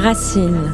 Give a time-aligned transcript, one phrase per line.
[0.00, 0.72] Racine.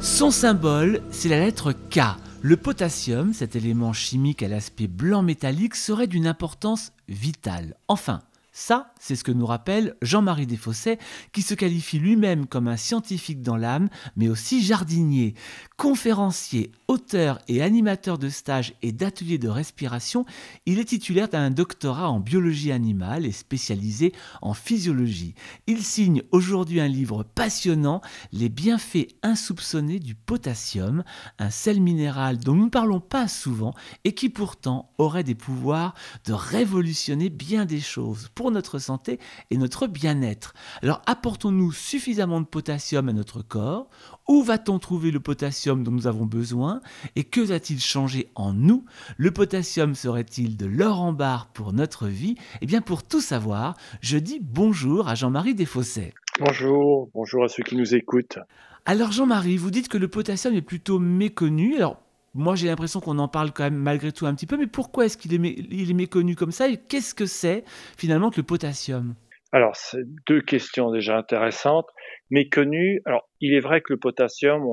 [0.00, 2.00] Son symbole, c'est la lettre K.
[2.42, 7.74] Le potassium, cet élément chimique à l'aspect blanc métallique, serait d'une importance vitale.
[7.88, 8.20] Enfin,
[8.60, 10.98] ça, c'est ce que nous rappelle Jean-Marie Desfossés,
[11.32, 15.32] qui se qualifie lui-même comme un scientifique dans l'âme, mais aussi jardinier.
[15.78, 20.26] Conférencier, auteur et animateur de stages et d'ateliers de respiration,
[20.66, 25.34] il est titulaire d'un doctorat en biologie animale et spécialisé en physiologie.
[25.66, 31.02] Il signe aujourd'hui un livre passionnant, Les bienfaits insoupçonnés du potassium,
[31.38, 33.72] un sel minéral dont nous ne parlons pas souvent
[34.04, 35.94] et qui pourtant aurait des pouvoirs
[36.26, 39.18] de révolutionner bien des choses notre santé
[39.50, 40.54] et notre bien-être.
[40.82, 43.88] Alors apportons-nous suffisamment de potassium à notre corps?
[44.28, 46.80] Où va-t-on trouver le potassium dont nous avons besoin?
[47.16, 48.84] Et que va-t-il changer en nous?
[49.16, 52.36] Le potassium serait-il de l'or en barre pour notre vie?
[52.60, 56.14] Eh bien pour tout savoir, je dis bonjour à Jean-Marie Desfossés.
[56.38, 58.38] Bonjour, bonjour à ceux qui nous écoutent.
[58.86, 61.76] Alors Jean-Marie, vous dites que le potassium est plutôt méconnu.
[61.76, 62.00] Alors
[62.34, 65.06] moi j'ai l'impression qu'on en parle quand même malgré tout un petit peu, mais pourquoi
[65.06, 67.64] est-ce qu'il est, méconnu comme ça et qu'est-ce que c'est
[67.96, 69.14] finalement que le potassium?
[69.52, 71.88] Alors, c'est deux questions déjà intéressantes.
[72.30, 74.64] Méconnu, alors il est vrai que le potassium,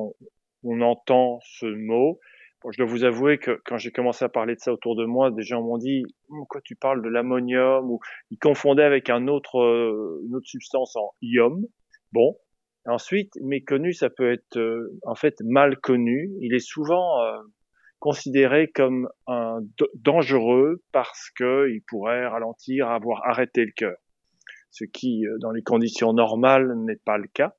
[0.63, 2.19] on, entend ce mot.
[2.69, 5.31] je dois vous avouer que quand j'ai commencé à parler de ça autour de moi,
[5.31, 9.59] des gens m'ont dit Pourquoi tu parles de l'ammonium ou ils confondaient avec un autre,
[9.59, 11.66] euh, une autre substance en ium.
[12.11, 12.38] Bon,
[12.88, 16.32] Ensuite, méconnu, ça peut être euh, en fait mal connu.
[16.40, 17.38] Il est souvent euh,
[18.00, 19.60] considéré comme un
[19.96, 23.98] dangereux parce qu'il pourrait ralentir, avoir arrêté le cœur,
[24.72, 27.56] ce qui, euh, dans les conditions normales, n'est pas le cas.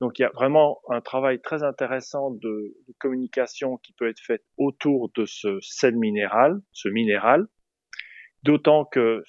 [0.00, 4.20] Donc, il y a vraiment un travail très intéressant de, de communication qui peut être
[4.20, 7.46] fait autour de ce sel minéral, ce minéral,
[8.44, 9.22] d'autant que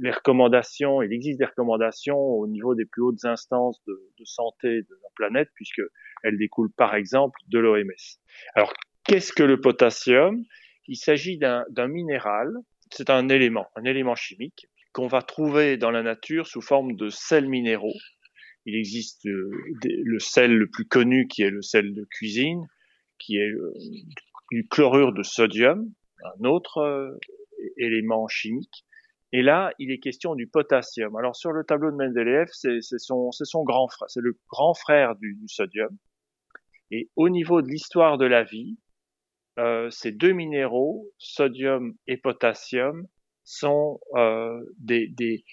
[0.00, 4.98] les recommandations, il existe des recommandations au niveau des plus hautes instances de, santé de
[5.02, 5.82] la planète, puisque
[6.22, 8.18] elles découlent par exemple de l'OMS.
[8.54, 8.72] Alors,
[9.04, 10.44] qu'est-ce que le potassium?
[10.86, 12.52] Il s'agit d'un minéral,
[12.90, 17.08] c'est un élément, un élément chimique qu'on va trouver dans la nature sous forme de
[17.08, 17.96] sels minéraux.
[18.66, 19.50] Il existe euh,
[19.84, 22.66] le sel le plus connu qui est le sel de cuisine,
[23.18, 23.72] qui est euh,
[24.50, 25.90] du chlorure de sodium,
[26.24, 27.18] un autre euh,
[27.76, 28.84] élément chimique.
[29.32, 31.16] Et là, il est question du potassium.
[31.16, 33.30] Alors sur le tableau de Mendeleev, c'est son,
[33.64, 35.96] grand frère, c'est le grand frère du, sodium.
[36.90, 38.76] Et au niveau de l'histoire de la vie,
[39.58, 43.06] euh, ces deux minéraux, sodium et potassium,
[43.44, 45.44] sont euh, des,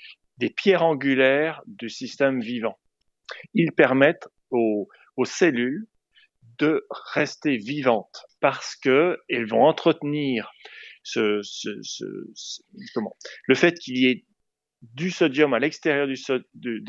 [0.58, 2.78] pierres angulaires du système vivant.
[3.54, 5.88] Ils permettent aux, aux cellules
[6.58, 10.52] de rester vivantes parce qu'elles vont entretenir
[11.18, 11.42] le
[13.56, 14.26] fait qu'il y ait
[14.82, 16.16] du sodium à l'extérieur des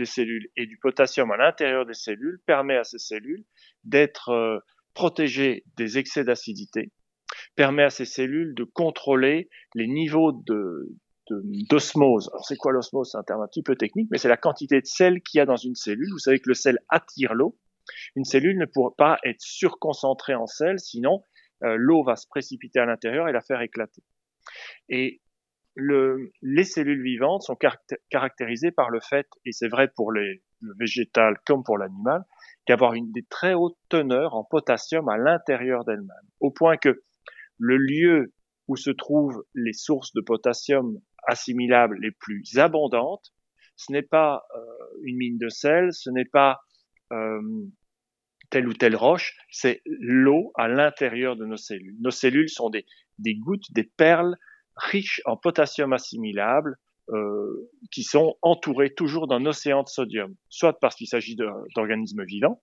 [0.05, 3.45] cellules et du potassium à l'intérieur des cellules permet à ces cellules
[3.85, 4.59] d'être euh,
[4.95, 6.93] protégées des excès d'acidité,
[7.57, 10.33] permet à ces cellules de contrôler les niveaux
[11.69, 12.29] d'osmose.
[12.33, 13.11] Alors c'est quoi l'osmose?
[13.11, 15.41] C'est un terme un petit peu technique, mais c'est la quantité de sel qu'il y
[15.41, 16.11] a dans une cellule.
[16.13, 17.57] Vous savez que le sel attire l'eau.
[18.15, 21.25] Une cellule ne pourra pas être surconcentrée en sel, sinon
[21.63, 24.03] euh, l'eau va se précipiter à l'intérieur et la faire éclater.
[24.89, 25.21] Et
[25.75, 27.57] le, les cellules vivantes sont
[28.11, 32.25] caractérisées par le fait, et c'est vrai pour les, le végétal comme pour l'animal,
[32.69, 37.03] d'avoir une des très hautes teneurs en potassium à l'intérieur d'elles-mêmes, au point que
[37.59, 38.33] le lieu
[38.69, 43.33] où se trouvent les sources de potassium assimilables les plus abondantes,
[43.77, 44.61] ce n'est pas euh,
[45.03, 46.61] une mine de sel, ce n'est pas
[47.13, 47.41] euh,
[48.51, 51.97] telle ou telle roche, c'est l'eau à l'intérieur de nos cellules.
[52.01, 52.85] Nos cellules sont des,
[53.37, 54.37] gouttes, des perles
[54.77, 56.77] riches en potassium assimilable,
[57.11, 61.37] euh, qui sont entourées toujours d'un océan de sodium, soit parce qu'il s'agit
[61.75, 62.63] d'organismes vivants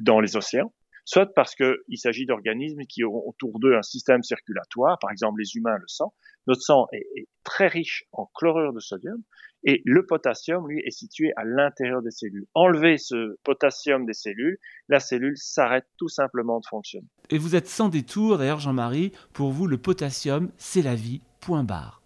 [0.00, 0.72] dans les océans,
[1.10, 5.56] soit parce qu'il s'agit d'organismes qui ont autour d'eux un système circulatoire, par exemple les
[5.56, 6.14] humains le sang.
[6.46, 9.20] Notre sang est, est très riche en chlorure de sodium,
[9.64, 12.46] et le potassium, lui, est situé à l'intérieur des cellules.
[12.54, 14.58] Enlever ce potassium des cellules,
[14.88, 17.08] la cellule s'arrête tout simplement de fonctionner.
[17.28, 21.64] Et vous êtes sans détour, d'ailleurs, Jean-Marie, pour vous, le potassium, c'est la vie, point
[21.64, 22.02] barre.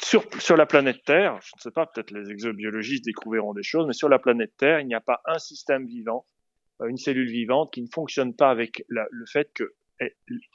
[0.00, 3.86] Sur, sur, la planète Terre, je ne sais pas, peut-être les exobiologistes découvriront des choses,
[3.86, 6.26] mais sur la planète Terre, il n'y a pas un système vivant,
[6.88, 9.74] une cellule vivante qui ne fonctionne pas avec le fait que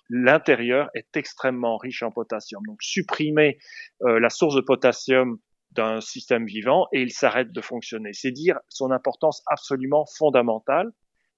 [0.10, 2.62] l'intérieur est extrêmement riche en potassium.
[2.66, 3.58] Donc supprimer
[4.04, 5.40] euh, la source de potassium
[5.72, 8.12] d'un système vivant et il s'arrête de fonctionner.
[8.14, 10.92] C'est dire son importance absolument fondamentale.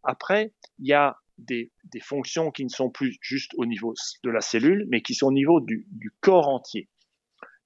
[0.04, 1.72] Après, il y a des,
[2.02, 3.94] fonctions qui ne sont plus juste au niveau
[4.24, 6.90] de la cellule, mais qui sont au niveau du, du corps entier,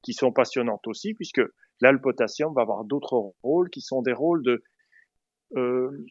[0.03, 1.41] qui sont passionnantes aussi, puisque
[1.81, 4.63] là, le potassium va avoir d'autres rôles qui sont des rôles de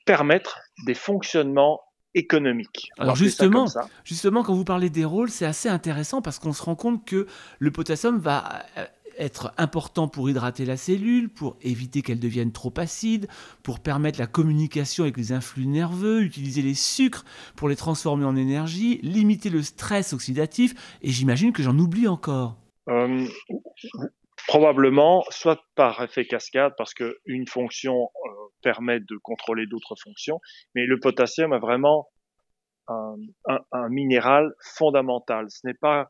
[0.04, 1.80] permettre des fonctionnements
[2.14, 2.90] économiques.
[2.98, 3.66] Alors justement,
[4.04, 7.26] justement, quand vous parlez des rôles, c'est assez intéressant parce qu'on se rend compte que
[7.58, 8.84] le potassium va euh,
[9.18, 13.28] être important pour hydrater la cellule, pour éviter qu'elle devienne trop acide,
[13.62, 17.24] pour permettre la communication avec les influx nerveux, utiliser les sucres
[17.56, 22.56] pour les transformer en énergie, limiter le stress oxydatif, et j'imagine que j'en oublie encore.
[22.88, 23.26] Euh,
[24.48, 30.40] probablement, soit par effet cascade, parce qu'une fonction euh, permet de contrôler d'autres fonctions,
[30.74, 32.08] mais le potassium a vraiment
[32.88, 35.46] un, minéral fondamental.
[35.50, 36.08] Ce n'est pas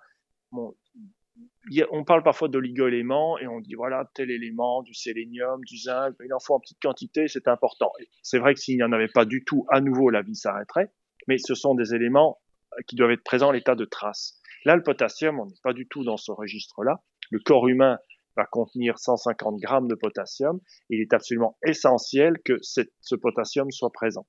[1.91, 6.33] on parle parfois d'oligo-éléments et on dit voilà tel élément, du sélénium, du zinc, il
[6.35, 7.93] en faut en petite quantité, c'est important.
[8.23, 10.91] C'est vrai que s'il n'y en avait pas du tout, à nouveau la vie s'arrêterait,
[11.29, 12.41] mais ce sont des éléments
[12.87, 14.41] qui doivent être présents à l'état de trace.
[14.65, 17.03] Là, le potassium, on n'est pas du tout dans ce registre-là.
[17.31, 17.99] Le corps humain
[18.37, 20.61] va contenir 150 grammes de potassium.
[20.91, 24.27] Il est absolument essentiel que ce potassium soit présent.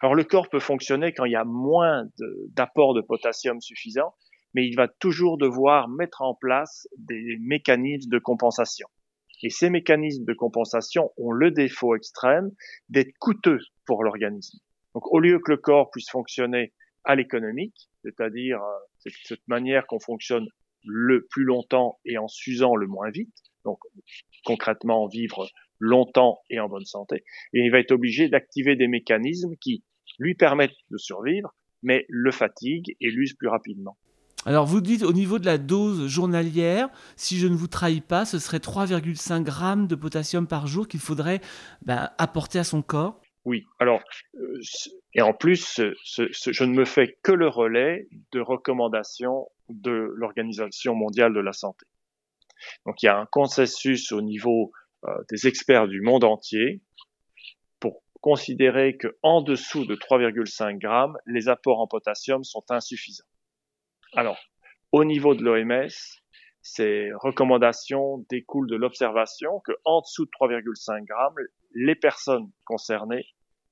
[0.00, 2.04] Alors le corps peut fonctionner quand il y a moins
[2.50, 4.14] d'apport de potassium suffisant,
[4.54, 8.88] mais il va toujours devoir mettre en place des mécanismes de compensation.
[9.42, 12.50] Et ces mécanismes de compensation ont le défaut extrême
[12.88, 14.58] d'être coûteux pour l'organisme.
[14.94, 16.72] Donc au lieu que le corps puisse fonctionner
[17.04, 20.46] à l'économique, c'est-à-dire euh, cette manière qu'on fonctionne
[20.84, 23.34] le plus longtemps et en s'usant le moins vite,
[23.64, 23.78] donc
[24.44, 25.48] concrètement vivre
[25.78, 29.82] longtemps et en bonne santé, et il va être obligé d'activer des mécanismes qui
[30.18, 33.96] lui permettent de survivre, mais le fatiguent et l'usent plus rapidement.
[34.46, 38.26] Alors vous dites au niveau de la dose journalière, si je ne vous trahis pas,
[38.26, 41.40] ce serait 3,5 grammes de potassium par jour qu'il faudrait
[41.82, 43.20] ben, apporter à son corps?
[43.46, 44.02] Oui, alors,
[44.36, 44.60] euh,
[45.14, 51.32] et en plus, je ne me fais que le relais de recommandations de l'Organisation mondiale
[51.34, 51.86] de la santé.
[52.86, 54.72] Donc il y a un consensus au niveau
[55.06, 56.82] euh, des experts du monde entier
[57.80, 63.24] pour considérer que en dessous de 3,5 grammes, les apports en potassium sont insuffisants.
[64.14, 64.38] Alors,
[64.92, 65.90] au niveau de l'OMS,
[66.62, 71.34] ces recommandations découlent de l'observation que en dessous de 3,5 grammes,
[71.74, 73.26] les personnes concernées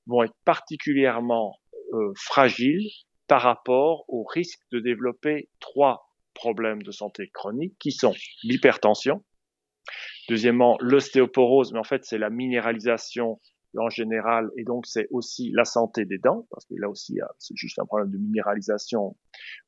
[0.05, 1.57] vont être particulièrement
[1.93, 2.89] euh, fragiles
[3.27, 9.23] par rapport au risque de développer trois problèmes de santé chroniques qui sont l'hypertension,
[10.29, 13.39] deuxièmement l'ostéoporose, mais en fait c'est la minéralisation
[13.77, 17.55] en général, et donc c'est aussi la santé des dents, parce que là aussi c'est
[17.55, 19.15] juste un problème de minéralisation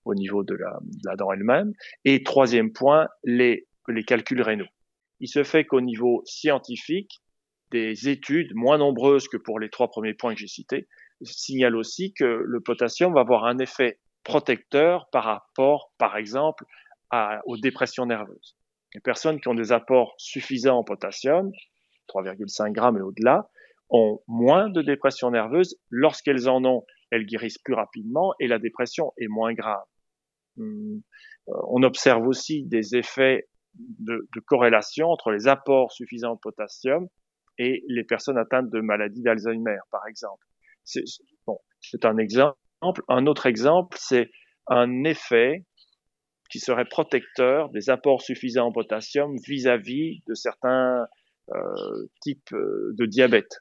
[0.05, 1.73] au niveau de la, de la dent elle-même.
[2.03, 3.65] Et troisième point, les
[4.05, 4.67] calculs rénaux.
[5.19, 7.21] Il se fait qu'au niveau scientifique,
[7.71, 10.87] des études moins nombreuses que pour les trois premiers points que j'ai cités
[11.21, 16.65] signalent aussi que le potassium va avoir un effet protecteur par rapport, par exemple,
[17.45, 18.57] aux dépressions nerveuses.
[18.93, 21.51] Les personnes qui ont des apports suffisants en potassium,
[22.09, 23.49] 3,5 grammes et au-delà,
[23.89, 25.77] ont moins de dépression nerveuse.
[25.89, 29.83] Lorsqu'elles en ont, elles guérissent plus rapidement et la dépression est moins grave.
[30.57, 31.01] Hum,
[31.49, 37.07] euh, on observe aussi des effets de, de, corrélation entre les apports suffisants en potassium
[37.57, 40.45] et les personnes atteintes de maladie d'Alzheimer, par exemple.
[40.85, 42.57] C'est un exemple.
[43.09, 44.29] Un autre exemple, c'est
[44.67, 45.65] un effet
[46.49, 51.07] qui serait protecteur des apports suffisants en potassium vis-à-vis -vis de certains
[51.49, 53.59] euh, types euh, de diabète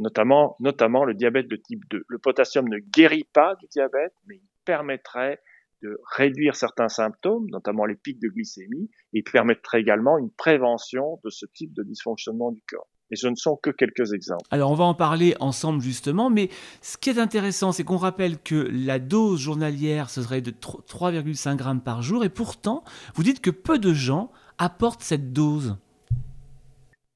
[0.00, 2.04] notamment, notamment le diabète de type 2.
[2.08, 5.38] Le potassium ne guérit pas du diabète, mais il permettrait
[5.82, 11.30] de réduire certains symptômes, notamment les pics de glycémie, et permettrait également une prévention de
[11.30, 12.88] ce type de dysfonctionnement du corps.
[13.10, 14.44] Et ce ne sont que quelques exemples.
[14.50, 16.48] Alors on va en parler ensemble justement, mais
[16.80, 21.56] ce qui est intéressant, c'est qu'on rappelle que la dose journalière, ce serait de 3,5
[21.56, 25.76] grammes par jour, et pourtant, vous dites que peu de gens apportent cette dose.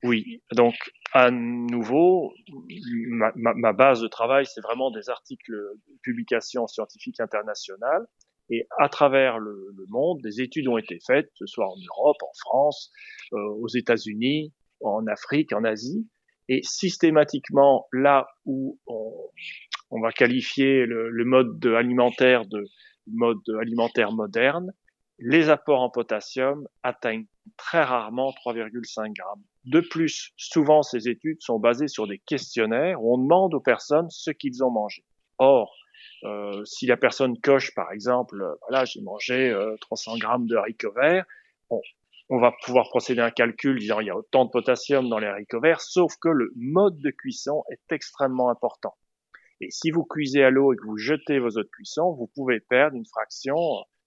[0.03, 0.75] Oui, donc
[1.15, 2.35] à nouveau,
[3.07, 8.05] ma, base de travail, c'est vraiment des articles de publications scientifiques internationales.
[8.51, 12.17] Et à travers le, monde, des études ont été faites, que ce soit en Europe,
[12.23, 12.91] en France,
[13.33, 16.07] euh, aux États-Unis, en Afrique, en Asie.
[16.49, 22.65] Et systématiquement, là où on, va qualifier le, mode alimentaire de
[23.07, 24.73] mode alimentaire moderne,
[25.19, 27.27] les apports en potassium atteignent
[27.57, 29.43] très rarement 3,5 grammes.
[29.65, 34.11] De plus, souvent ces études sont basées sur des questionnaires où on demande aux personnes
[34.11, 35.05] ce qu'ils ont mangé.
[35.39, 35.75] Or,
[36.25, 40.57] euh, si la personne coche, par exemple, euh, voilà, j'ai mangé euh, 300 grammes de
[40.57, 41.25] haricots verts,
[41.71, 41.81] on,
[42.29, 45.19] on, va pouvoir procéder à un calcul disant il y a autant de potassium dans
[45.19, 48.95] les haricots verts, sauf que le mode de cuisson est extrêmement important.
[49.61, 52.31] Et si vous cuisez à l'eau et que vous jetez vos eaux de cuisson, vous
[52.35, 53.57] pouvez perdre une fraction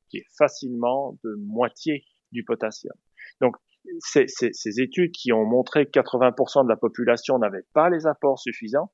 [0.10, 2.94] qui est facilement de moitié du potassium.
[3.42, 3.56] Donc,
[4.00, 8.40] ces, ces, études qui ont montré que 80% de la population n'avait pas les apports
[8.40, 8.92] suffisants,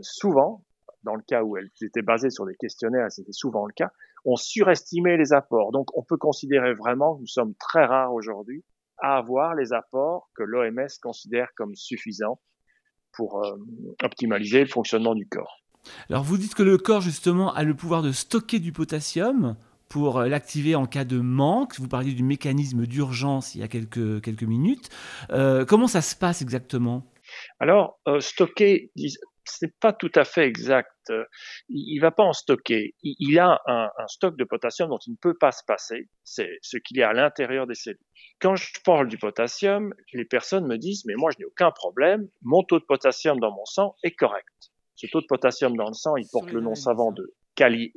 [0.00, 0.64] souvent,
[1.02, 3.92] dans le cas où elles étaient basées sur des questionnaires, c'était souvent le cas,
[4.24, 5.72] on surestimait les apports.
[5.72, 8.64] Donc on peut considérer vraiment que nous sommes très rares aujourd'hui
[8.98, 12.38] à avoir les apports que l'OMS considère comme suffisants
[13.12, 13.56] pour euh,
[14.02, 15.62] optimaliser le fonctionnement du corps.
[16.10, 19.56] Alors vous dites que le corps justement a le pouvoir de stocker du potassium
[19.88, 21.78] pour euh, l'activer en cas de manque.
[21.78, 24.90] Vous parliez du mécanisme d'urgence il y a quelques, quelques minutes.
[25.30, 27.04] Euh, comment ça se passe exactement?
[27.60, 28.90] Alors, stocker,
[29.44, 31.12] c'est pas tout à fait exact.
[31.68, 32.94] Il, ne va pas en stocker.
[33.02, 36.08] Il, a un, stock de potassium dont il ne peut pas se passer.
[36.24, 37.98] C'est ce qu'il y a à l'intérieur des cellules.
[38.40, 42.28] Quand je parle du potassium, les personnes me disent mais moi je n'ai aucun problème.
[42.42, 44.70] Mon taux de potassium dans mon sang est correct.
[44.94, 47.92] Ce taux de potassium dans le sang, il porte le nom savant de cali.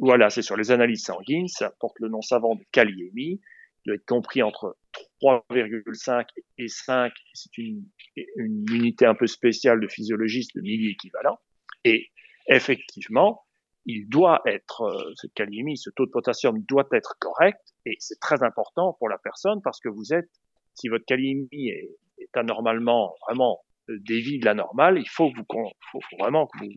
[0.00, 1.48] voilà, c'est sur les analyses sanguines.
[1.48, 3.40] Ça porte le nom savant de kaliémie
[3.86, 4.76] doit être compris entre
[5.24, 6.26] 3,5
[6.58, 7.12] et 5.
[7.32, 7.84] C'est une,
[8.16, 11.38] unité un peu spéciale de physiologiste, de milli-équivalent.
[11.84, 12.10] Et
[12.48, 13.44] effectivement,
[13.86, 17.60] il doit être, euh, cette kaliémie, ce taux de potassium doit être correct.
[17.86, 20.30] Et c'est très important pour la personne parce que vous êtes,
[20.74, 21.96] si votre kaliémie est,
[22.34, 26.70] anormalement, vraiment euh, dévie de la normale, il faut, que vous, vraiment que vous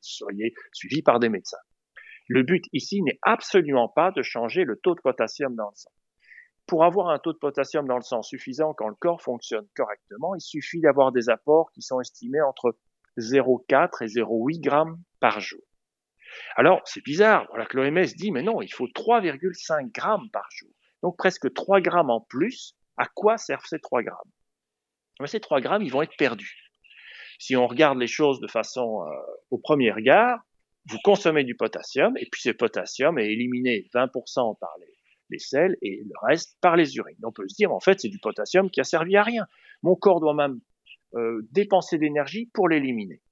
[0.00, 1.58] soyez suivi par des médecins.
[2.28, 5.90] Le but ici n'est absolument pas de changer le taux de potassium dans le sang.
[6.68, 10.34] Pour avoir un taux de potassium dans le sang suffisant quand le corps fonctionne correctement,
[10.34, 12.76] il suffit d'avoir des apports qui sont estimés entre
[13.16, 15.62] 0,4 et 0,8 grammes par jour.
[16.56, 20.68] Alors, c'est bizarre, voilà que l'OMS dit, mais non, il faut 3,5 grammes par jour.
[21.02, 22.74] Donc presque 3 grammes en plus.
[22.98, 24.30] À quoi servent ces 3 grammes?
[25.24, 26.70] Ces 3 grammes, ils vont être perdus.
[27.38, 29.10] Si on regarde les choses de façon euh,
[29.50, 30.40] au premier regard,
[30.90, 34.97] vous consommez du potassium, et puis ce potassium est éliminé 20% par les
[35.30, 37.18] les sels et le reste par les urines.
[37.24, 39.46] On peut se dire, en fait, c'est du potassium qui a servi à rien.
[39.82, 40.60] Mon corps doit même
[41.14, 43.22] euh, dépenser d'énergie pour l'éliminer.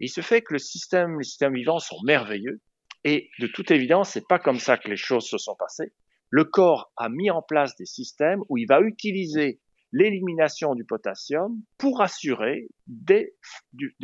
[0.00, 2.60] Il se fait que le système, les systèmes vivants sont merveilleux
[3.04, 5.92] et de toute évidence, c'est pas comme ça que les choses se sont passées.
[6.30, 9.60] Le corps a mis en place des systèmes où il va utiliser
[9.92, 13.36] l'élimination du potassium pour assurer des,
[13.72, 13.94] du,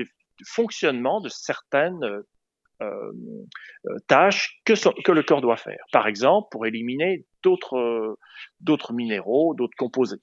[0.47, 2.23] fonctionnement de certaines euh,
[4.07, 5.83] tâches que, le corps doit faire.
[5.93, 10.21] Par exemple, pour éliminer d'autres euh, minéraux, d'autres composés.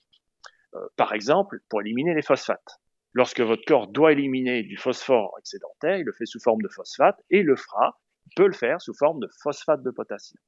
[0.96, 2.80] par exemple, pour éliminer les phosphates.
[3.14, 7.20] Lorsque votre corps doit éliminer du phosphore excédentaire, il le fait sous forme de phosphate
[7.32, 10.40] et le fera, il peut le faire sous forme de phosphate de potassium.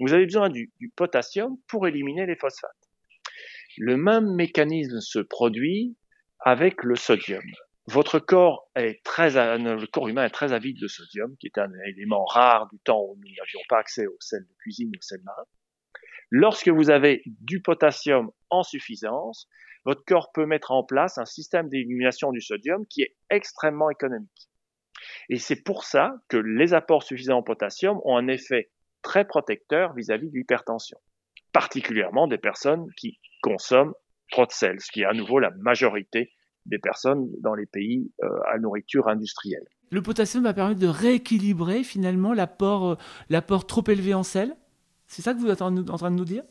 [0.00, 2.72] Vous avez besoin du potassium pour éliminer les phosphates.
[3.78, 5.96] Le même mécanisme se produit
[6.40, 7.42] avec le sodium
[7.88, 11.70] votre corps est très, le corps humain est très avide de sodium, qui est un
[11.86, 15.22] élément rare du temps où nous n'avions pas accès aux sels de cuisine, aux sels
[15.22, 15.46] marins.
[16.30, 19.48] Lorsque vous avez du potassium en suffisance,
[19.84, 24.50] votre corps peut mettre en place un système d'élimination du sodium qui est extrêmement économique.
[25.28, 29.94] Et c'est pour ça que les apports suffisants en potassium ont un effet très protecteur
[29.94, 30.98] vis-à-vis -vis de l'hypertension,
[31.52, 33.94] particulièrement des personnes qui consomment
[34.32, 36.32] trop de sel, ce qui est à nouveau la majorité
[36.66, 39.66] des personnes dans les pays euh, à nourriture industrielle.
[39.90, 42.96] Le potassium va permettre de rééquilibrer finalement l'apport, euh,
[43.30, 44.56] l'apport trop élevé en sel
[45.06, 46.42] C'est ça que vous êtes en, train de nous dire?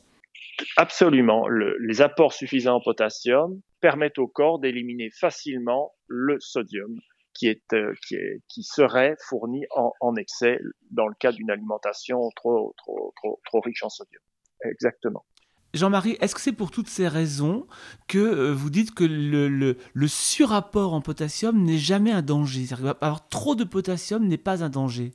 [0.77, 1.47] Absolument.
[1.49, 6.97] les apports suffisants en potassium permettent au corps d'éliminer facilement le sodium
[7.33, 10.59] qui, est, euh, qui, est, qui serait fourni en, en, excès
[10.91, 14.21] dans le cas d'une alimentation trop, trop, trop, trop riche en sodium.
[14.63, 15.25] Exactement.
[15.75, 17.67] Jean-Marie, est-ce que c'est pour toutes ces raisons
[18.07, 22.65] que euh, vous dites que le, surapport en potassium n'est jamais un danger?
[22.73, 25.11] Avoir trop de potassium n'est pas un danger.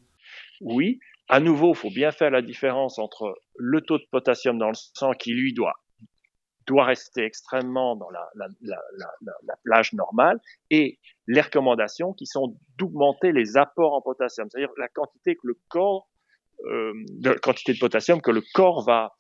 [0.60, 4.68] Oui, à nouveau, il faut bien faire la différence entre le taux de potassium dans
[4.68, 5.74] le sang qui, lui, doit,
[6.66, 8.48] doit rester extrêmement dans la, la,
[9.46, 10.38] la plage normale
[10.70, 15.36] et les recommandations qui sont d'augmenter les apports en potassium, c'est-à-dire la quantité
[16.66, 19.14] euh, de potassium que le corps va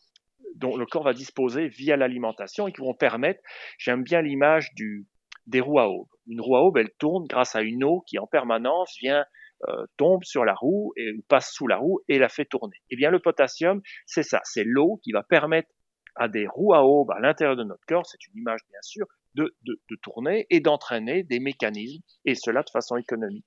[0.56, 3.40] dont le corps va disposer via l'alimentation et qui vont permettre,
[3.78, 5.06] j'aime bien l'image du,
[5.46, 6.08] des roues à aube.
[6.26, 9.24] Une roue à aube, elle tourne grâce à une eau qui en permanence vient
[9.68, 12.76] euh, tombe sur la roue et passe sous la roue et la fait tourner.
[12.90, 15.68] Eh bien, le potassium, c'est ça, c'est l'eau qui va permettre
[16.16, 19.06] à des roues à aube à l'intérieur de notre corps, c'est une image bien sûr,
[19.34, 23.46] de, de, de tourner et d'entraîner des mécanismes, et cela de façon économique.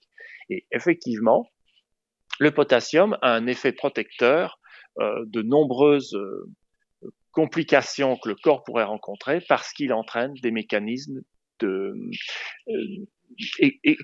[0.50, 1.50] Et effectivement,
[2.40, 4.60] le potassium a un effet protecteur
[5.00, 6.48] euh, de nombreuses euh,
[7.34, 11.22] complications que le corps pourrait rencontrer parce qu'il entraîne des mécanismes
[11.60, 11.94] de,
[13.60, 13.98] et,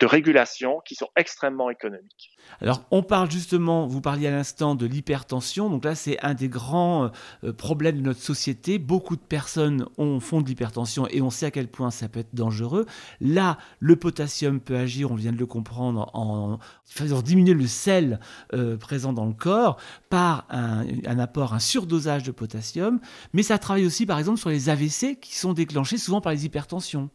[0.00, 2.30] de régulation qui sont extrêmement économiques.
[2.60, 5.68] Alors, on parle justement, vous parliez à l'instant de l'hypertension.
[5.68, 7.10] Donc là, c'est un des grands
[7.42, 8.78] euh, problèmes de notre société.
[8.78, 12.20] Beaucoup de personnes ont, font de l'hypertension et on sait à quel point ça peut
[12.20, 12.86] être dangereux.
[13.20, 18.20] Là, le potassium peut agir, on vient de le comprendre, en faisant diminuer le sel
[18.54, 23.00] euh, présent dans le corps par un, un apport, un surdosage de potassium.
[23.32, 26.46] Mais ça travaille aussi, par exemple, sur les AVC qui sont déclenchés souvent par les
[26.46, 27.10] hypertensions.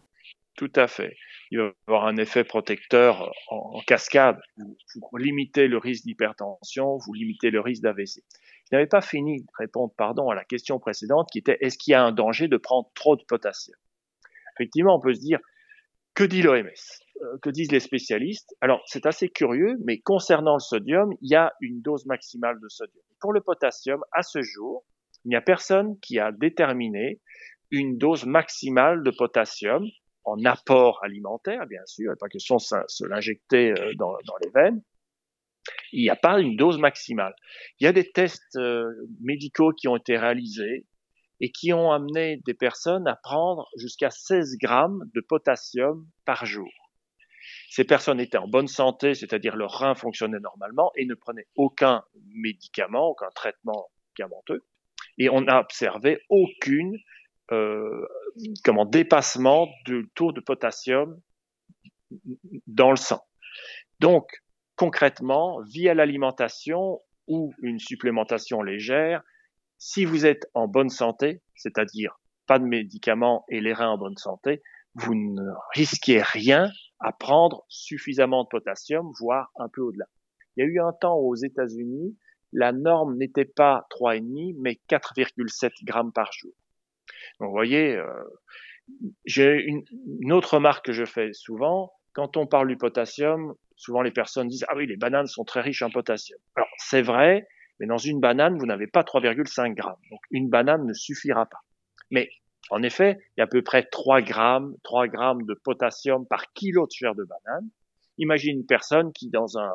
[0.56, 1.16] Tout à fait.
[1.52, 4.40] Il va avoir un effet protecteur en, cascade.
[4.58, 8.24] Vous, limitez le risque d'hypertension, vous limitez le risque d'AVC.
[8.72, 11.92] Je n'avais pas fini de répondre, pardon, à la question précédente qui était est-ce qu'il
[11.92, 13.78] y a un danger de prendre trop de potassium?
[14.56, 15.40] Effectivement, on peut se dire
[16.14, 16.68] que dit l'OMS
[17.22, 18.56] euh, Que disent les spécialistes?
[18.62, 22.70] Alors, c'est assez curieux, mais concernant le sodium, il y a une dose maximale de
[22.70, 23.04] sodium.
[23.20, 24.84] Pour le potassium, à ce jour,
[25.26, 27.20] il n'y a personne qui a déterminé
[27.72, 29.84] une dose maximale de potassium
[30.26, 34.82] en apport alimentaire, bien sûr, il pas question de se l'injecter euh, dans, les veines.
[35.92, 37.36] Il n'y a pas une dose maximale.
[37.80, 38.86] Il y a des tests euh,
[39.22, 40.86] médicaux qui ont été réalisés
[41.40, 46.72] et qui ont amené des personnes à prendre jusqu'à 16 grammes de potassium par jour.
[47.70, 52.04] Ces personnes étaient en bonne santé, c'est-à-dire leur rein fonctionnait normalement et ne prenaient aucun
[52.28, 54.64] médicament, aucun traitement médicamenteux.
[55.18, 56.98] Et on n'a observé aucune
[57.52, 58.08] euh,
[58.64, 61.20] comment dépassement du taux de potassium
[62.68, 63.26] dans le sang.
[64.00, 64.28] Donc,
[64.76, 69.24] concrètement, via l'alimentation ou une supplémentation légère,
[69.78, 74.18] si vous êtes en bonne santé, c'est-à-dire pas de médicaments et les reins en bonne
[74.18, 74.62] santé,
[74.96, 76.70] vous ne risquez rien
[77.00, 80.06] à prendre suffisamment de potassium, voire un peu au-delà.
[80.56, 82.16] Il y a eu un temps aux États-Unis,
[82.52, 86.54] la norme n'était pas 3,5, mais 4,7 grammes par jour.
[87.40, 88.06] Donc, vous voyez, euh,
[89.26, 91.92] j'ai une, autre remarque que je fais souvent.
[92.14, 95.62] Quand on parle du potassium, souvent les personnes disent ah oui, les bananes sont très
[95.62, 96.40] riches en potassium.
[96.56, 97.48] Alors c'est vrai,
[97.80, 99.96] mais dans une banane, vous n'avez pas 3,5 grammes.
[100.12, 101.60] Donc une banane ne suffira pas.
[102.12, 102.30] Mais
[102.70, 106.52] en effet, il y a à peu près 3 grammes, 3 grammes de potassium par
[106.54, 107.70] kilo de chair de banane.
[108.18, 109.72] Imagine une personne qui, dans un,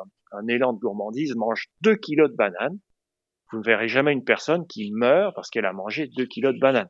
[0.47, 2.79] élan de gourmandise, mange 2 kilos de banane.
[3.51, 6.59] Vous ne verrez jamais une personne qui meurt parce qu'elle a mangé 2 kilos de
[6.59, 6.89] banane.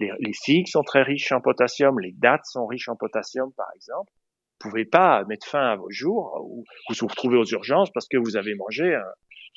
[0.00, 4.12] Les, figues sont très riches en potassium, les dattes sont riches en potassium, par exemple.
[4.60, 8.08] Vous pouvez pas mettre fin à vos jours ou vous vous retrouvez aux urgences parce
[8.08, 9.00] que vous avez mangé euh,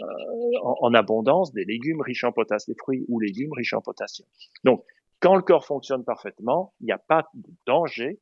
[0.01, 0.05] euh,
[0.81, 4.27] en, abondance des légumes riches en potassium, des fruits ou légumes riches en potassium.
[4.63, 4.83] Donc,
[5.19, 8.19] quand le corps fonctionne parfaitement, il n'y a pas de danger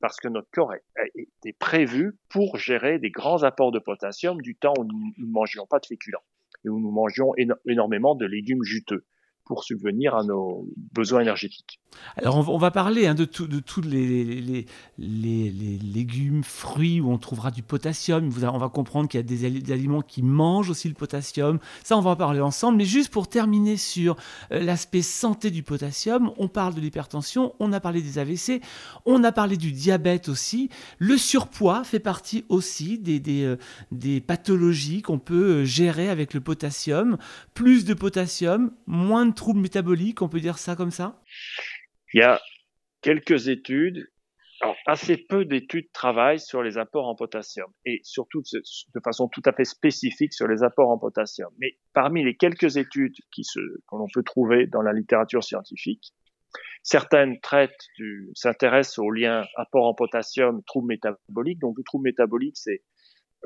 [0.00, 4.72] parce que notre corps est, prévu pour gérer des grands apports de potassium du temps
[4.78, 6.22] où nous ne mangions pas de féculents
[6.64, 7.34] et où nous mangions
[7.66, 9.04] énormément de légumes juteux
[9.50, 11.80] pour subvenir à nos besoins énergétiques.
[12.16, 18.30] Alors on, va parler hein, de tous les, légumes, fruits où on trouvera du potassium.
[18.42, 21.58] On va comprendre qu'il y a des, aliments qui mangent aussi le potassium.
[21.82, 22.78] Ça, on va en parler ensemble.
[22.78, 24.16] Mais juste pour terminer sur
[24.52, 28.60] euh, l'aspect santé du potassium, on parle de l'hypertension, on a parlé des AVC,
[29.04, 30.70] on a parlé du diabète aussi.
[30.98, 36.40] Le surpoids fait partie aussi des, des, euh, pathologies qu'on peut euh, gérer avec le
[36.40, 37.18] potassium.
[37.54, 41.22] Plus de potassium, moins de troubles métaboliques, on peut dire ça comme ça?
[42.12, 42.38] Il y a
[43.00, 44.06] quelques études,
[44.86, 49.52] assez peu d'études travaillent sur les apports en potassium et surtout de façon tout à
[49.52, 51.50] fait spécifique sur les apports en potassium.
[51.58, 56.12] Mais parmi les quelques études qui que l'on peut trouver dans la littérature scientifique,
[56.82, 57.86] certaines traitent
[58.34, 61.60] s'intéressent au lien apport en potassium, troubles métaboliques.
[61.60, 62.82] Donc le trouble métabolique, c'est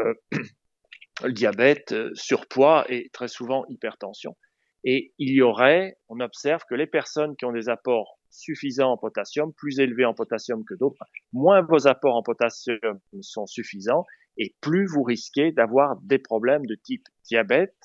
[0.01, 0.15] euh,
[1.23, 4.37] le diabète, euh, surpoids et très souvent hypertension.
[4.85, 8.97] Et il y aurait, on observe que les personnes qui ont des apports suffisants en
[8.99, 14.05] potassium, plus élevés en potassium que d'autres, moins vos apports en potassium sont suffisants
[14.37, 17.77] et plus vous risquez d'avoir des problèmes de type diabète,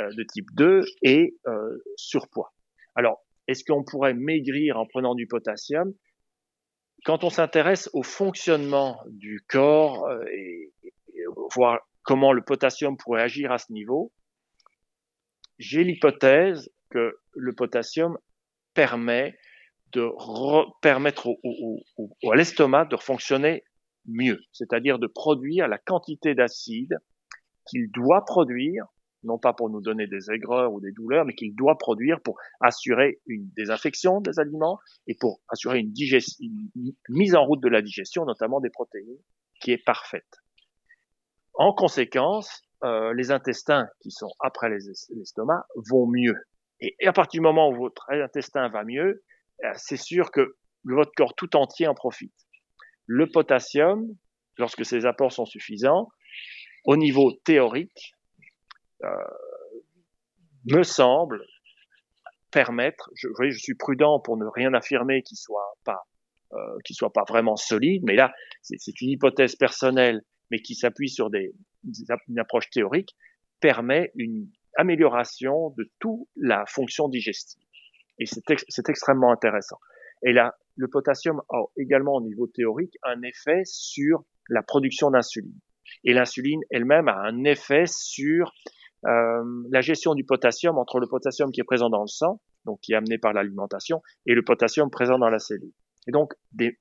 [0.00, 2.52] euh, de type 2 et euh, surpoids.
[2.94, 5.92] Alors, est-ce qu'on pourrait maigrir en prenant du potassium?
[7.04, 10.72] Quand on s'intéresse au fonctionnement du corps euh, et
[11.54, 14.10] voir comment le potassium pourrait agir à ce niveau,
[15.58, 18.18] j'ai l'hypothèse que le potassium
[18.74, 19.36] permet
[19.92, 20.10] de
[20.80, 21.80] permettre au,
[22.30, 23.64] à l'estomac de fonctionner
[24.06, 26.98] mieux, c'est-à-dire de produire la quantité d'acide
[27.66, 28.84] qu'il doit produire,
[29.22, 32.36] non pas pour nous donner des aigreurs ou des douleurs, mais qu'il doit produire pour
[32.60, 35.94] assurer une désinfection des aliments et pour assurer une,
[36.40, 39.22] une mise en route de la digestion, notamment des protéines,
[39.60, 40.42] qui est parfaite.
[41.54, 46.36] En conséquence, euh, les intestins qui sont après l'estomac vont mieux.
[46.80, 49.22] Et, à partir du moment où votre intestin va mieux,
[49.64, 52.34] euh, c'est sûr que votre corps tout entier en profite.
[53.06, 54.06] le potassium,
[54.58, 56.08] lorsque ces apports sont suffisants,
[56.84, 58.14] au niveau théorique,
[59.02, 59.08] euh,
[60.66, 61.42] me semble
[62.50, 66.02] permettre, je, vous voyez, je suis prudent pour ne rien affirmer qui soit pas,
[66.84, 71.28] qui soit pas vraiment solide, mais là, c'est une hypothèse personnelle, mais qui s'appuie sur
[71.28, 71.52] des,
[72.28, 73.16] une approche théorique,
[73.60, 77.62] permet une amélioration de toute la fonction digestive.
[78.18, 79.78] Et c'est extrêmement intéressant.
[80.22, 85.58] Et là, le potassium a également au niveau théorique un effet sur la production d'insuline.
[86.04, 88.52] Et l'insuline elle-même a un effet sur
[89.06, 92.80] euh, la gestion du potassium entre le potassium qui est présent dans le sang, donc
[92.80, 95.72] qui est amené par l'alimentation, et le potassium présent dans la cellule.
[96.06, 96.78] Et donc, des,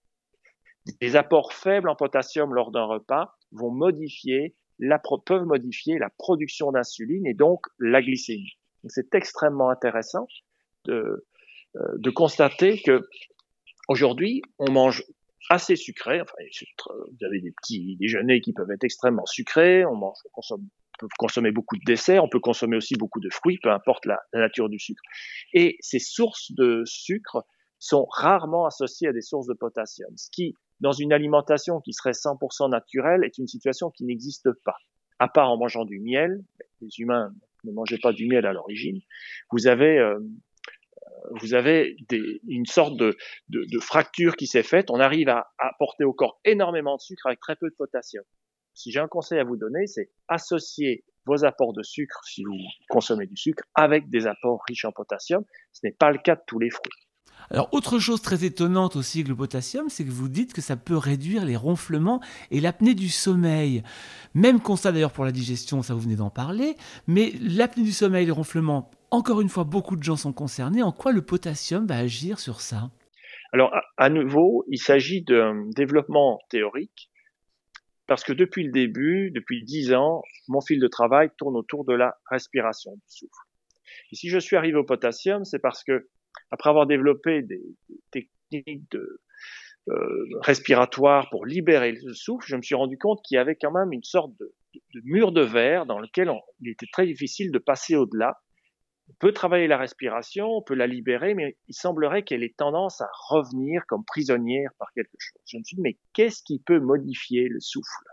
[1.01, 6.71] des apports faibles en potassium lors d'un repas vont modifier la, peuvent modifier la production
[6.71, 8.57] d'insuline et donc la glycémie.
[8.88, 10.27] C'est extrêmement intéressant
[10.86, 11.25] de,
[11.75, 13.07] euh, de constater que
[13.88, 15.03] aujourd'hui, on mange
[15.49, 16.21] assez sucré.
[16.21, 16.33] Enfin,
[16.88, 19.86] vous avez des petits déjeuners qui peuvent être extrêmement sucrés.
[19.86, 20.67] On mange, on consomme,
[20.99, 22.23] peut consommer beaucoup de desserts.
[22.23, 25.01] On peut consommer aussi beaucoup de fruits, peu importe la, la nature du sucre.
[25.53, 27.45] Et ces sources de sucre
[27.79, 32.11] sont rarement associées à des sources de potassium, ce qui dans une alimentation qui serait
[32.11, 34.75] 100% naturelle est une situation qui n'existe pas.
[35.17, 36.43] À part en mangeant du miel,
[36.81, 38.99] les humains ne mangeaient pas du miel à l'origine,
[39.51, 40.19] vous avez, euh,
[41.39, 43.15] vous avez des, une sorte de,
[43.47, 44.91] de, de, fracture qui s'est faite.
[44.91, 48.25] On arrive à, apporter au corps énormément de sucre avec très peu de potassium.
[48.73, 52.57] Si j'ai un conseil à vous donner, c'est associer vos apports de sucre, si vous
[52.89, 55.45] consommez du sucre, avec des apports riches en potassium.
[55.71, 56.91] Ce n'est pas le cas de tous les fruits.
[57.49, 60.75] Alors, autre chose très étonnante aussi avec le potassium, c'est que vous dites que ça
[60.75, 63.84] peut réduire les ronflements et l'apnée du sommeil.
[64.34, 66.75] Même constat d'ailleurs pour la digestion, ça vous venez d'en parler,
[67.08, 70.82] mais l'apnée du sommeil, les ronflements, encore une fois, beaucoup de gens sont concernés.
[70.82, 72.89] En quoi le potassium va agir sur ça?
[73.51, 77.12] Alors, à nouveau, il s'agit d'un développement théorique
[78.08, 81.93] parce que depuis le début, depuis dix ans, mon fil de travail tourne autour de
[81.93, 83.32] la respiration du souffle.
[84.12, 86.10] Et si je suis arrivé au potassium, c'est parce que
[86.53, 87.63] après avoir développé des,
[88.11, 89.19] techniques de,
[89.89, 93.71] euh, respiratoires pour libérer le souffle, je me suis rendu compte qu'il y avait quand
[93.71, 94.53] même une sorte de,
[95.03, 98.39] mur de verre dans lequel il était très difficile de passer au-delà.
[99.09, 103.01] On peut travailler la respiration, on peut la libérer, mais il semblerait qu'elle ait tendance
[103.01, 105.41] à revenir comme prisonnière par quelque chose.
[105.47, 108.05] Je me suis dit, mais qu'est-ce qui peut modifier le souffle?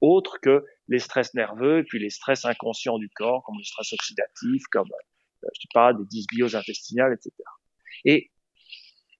[0.00, 4.62] Autre que les stress nerveux, puis les stress inconscients du corps, comme le stress oxydatif,
[4.70, 7.32] comme euh, je sais pas, des dysbioses intestinales, etc.
[8.04, 8.30] Et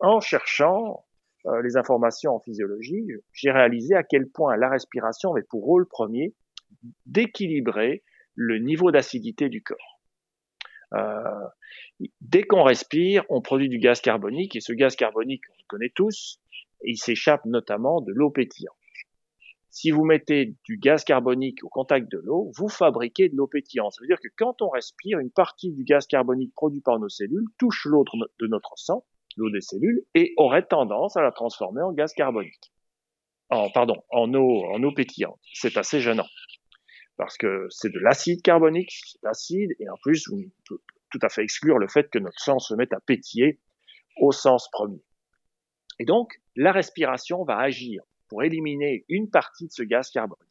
[0.01, 1.05] en cherchant
[1.47, 5.87] euh, les informations en physiologie, j'ai réalisé à quel point la respiration avait pour rôle
[5.89, 6.35] premier
[7.07, 8.03] d'équilibrer
[8.35, 10.01] le niveau d'acidité du corps.
[10.95, 11.47] Euh,
[12.21, 15.93] dès qu'on respire, on produit du gaz carbonique et ce gaz carbonique, on le connaît
[15.95, 16.41] tous,
[16.83, 18.77] il s'échappe notamment de l'eau pétillante.
[19.79, 23.93] Si vous mettez du gaz carbonique au contact de l'eau, vous fabriquez de l'eau pétillante.
[23.93, 27.11] Ça veut dire que quand on respire, une partie du gaz carbonique produit par nos
[27.11, 28.03] cellules touche l'eau
[28.41, 29.05] de notre sang,
[29.37, 32.73] l'eau des cellules, et aurait tendance à la transformer en gaz carbonique.
[33.51, 35.39] En, pardon, en eau, en eau pétillante.
[35.53, 36.29] C'est assez gênant.
[37.19, 41.29] Parce que c'est de l'acide carbonique, c'est acide, et en plus, vous pouvez tout à
[41.29, 43.61] fait exclure le fait que notre sang se mette à pétiller
[44.23, 45.05] au sens premier.
[45.99, 50.43] Et donc, la respiration va agir pour éliminer une partie de ce gaz carbonique.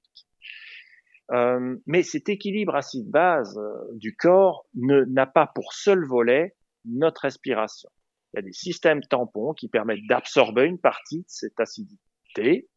[1.32, 7.90] Euh, mais cet équilibre acide-base euh, du corps n'a pas pour seul volet notre respiration.
[8.34, 12.70] Il y a des systèmes tampons qui permettent d'absorber une partie de cette acidité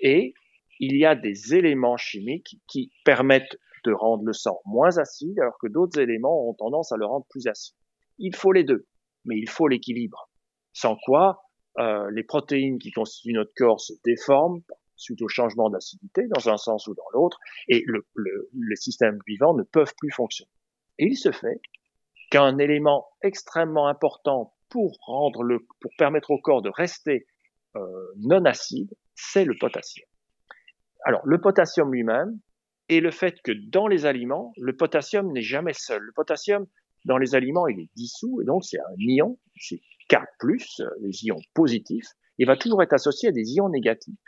[0.00, 0.34] et
[0.78, 5.56] il y a des éléments chimiques qui permettent de rendre le sang moins acide alors
[5.58, 7.76] que d'autres éléments ont tendance à le rendre plus acide.
[8.18, 8.86] Il faut les deux,
[9.24, 10.30] mais il faut l'équilibre.
[10.72, 11.42] Sans quoi,
[11.78, 14.62] euh, les protéines qui constituent notre corps se déforment
[14.96, 19.18] suite au changement d'acidité dans un sens ou dans l'autre, et le, le, les systèmes
[19.26, 20.50] vivants ne peuvent plus fonctionner.
[20.98, 21.60] Et il se fait
[22.30, 27.26] qu'un élément extrêmement important pour rendre le, pour permettre au corps de rester
[27.76, 27.80] euh,
[28.18, 30.06] non acide, c'est le potassium.
[31.04, 32.38] Alors le potassium lui-même
[32.88, 36.02] et le fait que dans les aliments, le potassium n'est jamais seul.
[36.02, 36.66] Le potassium
[37.04, 39.80] dans les aliments, il est dissous et donc c'est un ion, c'est
[40.10, 40.16] K+,
[41.00, 44.18] les ions positifs, il va toujours être associé à des ions négatifs.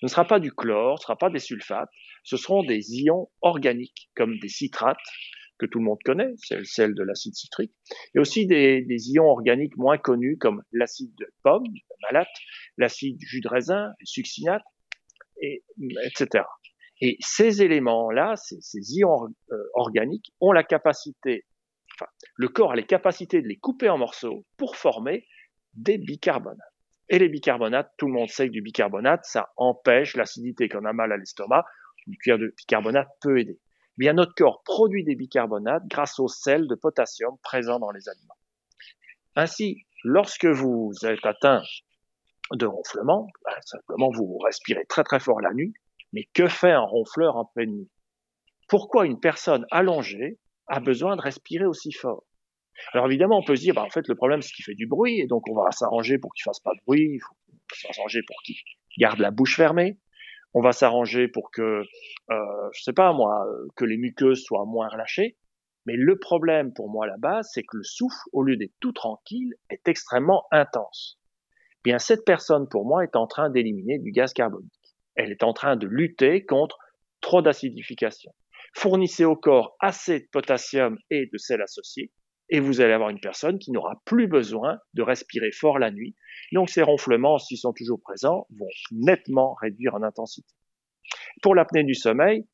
[0.00, 1.90] Ce ne sera pas du chlore, ce ne sera pas des sulfates,
[2.24, 4.96] ce seront des ions organiques, comme des citrates,
[5.58, 6.32] que tout le monde connaît,
[6.64, 7.72] celle de l'acide citrique,
[8.14, 12.34] et aussi des, ions organiques moins connus, comme l'acide de pomme, la malate,
[12.78, 14.62] l'acide jus de raisin, succinate,
[15.40, 15.62] et,
[16.04, 16.44] etc.
[17.00, 21.44] Et ces éléments-là, ces, ions euh, organiques, ont la capacité
[22.34, 25.26] le corps a les capacités de les couper en morceaux pour former
[25.74, 26.58] des bicarbonates.
[27.08, 30.92] Et les bicarbonates, tout le monde sait que du bicarbonate, ça empêche l'acidité qu'on a
[30.92, 31.64] mal à l'estomac.
[32.06, 33.58] Une cuillère de bicarbonate peut aider.
[33.98, 38.36] Bien, notre corps produit des bicarbonates grâce au sel de potassium présent dans les aliments.
[39.36, 41.62] Ainsi, lorsque vous êtes atteint
[42.52, 45.74] de ronflement, ben, simplement vous respirez très très fort la nuit,
[46.12, 47.90] mais que fait un ronfleur en pleine nuit?
[48.68, 52.24] Pourquoi une personne allongée a besoin de respirer aussi fort
[52.92, 54.86] Alors évidemment, on peut se dire, ben, en fait, le problème c'est qu'il fait du
[54.86, 57.34] bruit, et donc on va s'arranger pour qu'il fasse pas de bruit, il faut
[57.92, 58.56] s'arranger pour qu'il
[58.98, 59.98] garde la bouche fermée,
[60.54, 61.82] on va s'arranger pour que,
[62.30, 63.46] euh, je sais pas moi,
[63.76, 65.36] que les muqueuses soient moins relâchées.
[65.86, 69.54] Mais le problème pour moi là-bas, c'est que le souffle, au lieu d'être tout tranquille,
[69.70, 71.18] est extrêmement intense.
[71.82, 74.70] Bien, cette personne, pour moi, est en train d'éliminer du gaz carbonique.
[75.16, 76.78] Elle est en train de lutter contre
[77.20, 78.32] trop d'acidification.
[78.74, 82.10] Fournissez au corps assez de potassium et de sel associés,
[82.48, 86.14] et vous allez avoir une personne qui n'aura plus besoin de respirer fort la nuit.
[86.52, 90.52] Donc ces ronflements, s'ils sont toujours présents, vont nettement réduire en intensité.
[91.42, 92.46] Pour l'apnée du sommeil,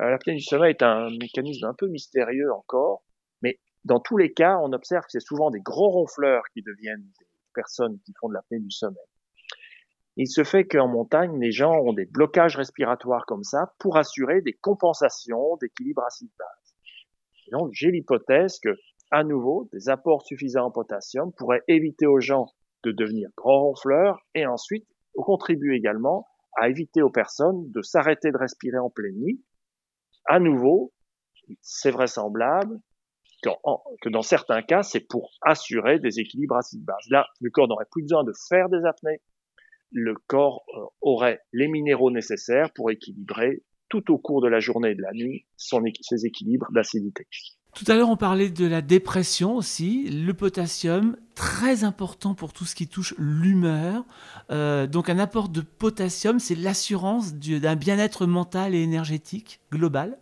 [0.00, 3.02] euh, l'apnée du sommeil est un mécanisme un peu mystérieux encore,
[3.42, 7.06] mais dans tous les cas, on observe que c'est souvent des gros ronfleurs qui deviennent
[7.18, 8.98] des personnes qui font de l'apnée du sommeil.
[10.16, 14.40] Il se fait qu'en montagne, les gens ont des blocages respiratoires comme ça pour assurer
[14.40, 16.74] des compensations d'équilibre acide-base.
[17.52, 18.76] Donc, j'ai l'hypothèse que,
[19.10, 22.46] à nouveau, des apports suffisants en potassium pourraient éviter aux gens
[22.82, 26.26] de devenir grands ronfleurs et ensuite contribuer également
[26.56, 29.42] à éviter aux personnes de s'arrêter de respirer en pleine nuit
[30.26, 30.92] à nouveau,
[31.62, 32.78] c'est vraisemblable
[33.42, 37.06] que, dans certains cas, c'est pour assurer des équilibres acide-base.
[37.10, 39.20] Là, le corps n'aurait plus besoin de faire des apnées.
[39.92, 44.90] Le corps euh, aurait les minéraux nécessaires pour équilibrer tout au cours de la journée
[44.90, 47.26] et de la nuit son, ses équilibres d'acidité.
[47.76, 50.08] Tout à l'heure, on parlait de la dépression aussi.
[50.08, 54.04] Le potassium, très important pour tout ce qui touche l'humeur.
[54.50, 60.18] Euh, donc, un apport de potassium, c'est l'assurance d'un bien-être mental et énergétique global.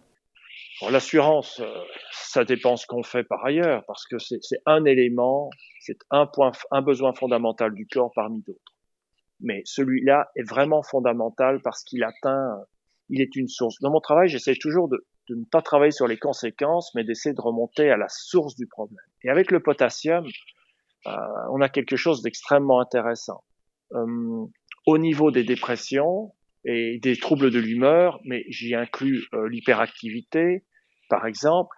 [0.91, 1.73] L'assurance, euh,
[2.11, 6.51] ça dépend ce qu'on fait par ailleurs, parce que c'est un élément, c'est un point,
[6.73, 8.74] un besoin fondamental du corps parmi d'autres.
[9.41, 12.57] Mais celui-là est vraiment fondamental parce qu'il atteint,
[13.09, 13.77] il est une source.
[13.81, 17.41] Dans mon travail, j'essaie toujours de, ne pas travailler sur les conséquences, mais d'essayer de
[17.41, 19.05] remonter à la source du problème.
[19.23, 20.27] Et avec le potassium,
[21.07, 21.11] euh,
[21.53, 23.43] on a quelque chose d'extrêmement intéressant.
[23.93, 24.47] Euh,
[24.87, 30.65] au niveau des dépressions et des troubles de l'humeur, mais j'y inclus euh, l'hyperactivité,
[31.09, 31.77] par exemple,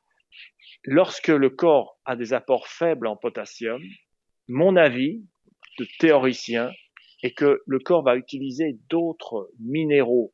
[0.84, 3.82] lorsque le corps a des apports faibles en potassium,
[4.48, 5.24] mon avis
[5.78, 6.70] de théoricien
[7.22, 10.32] est que le corps va utiliser d'autres minéraux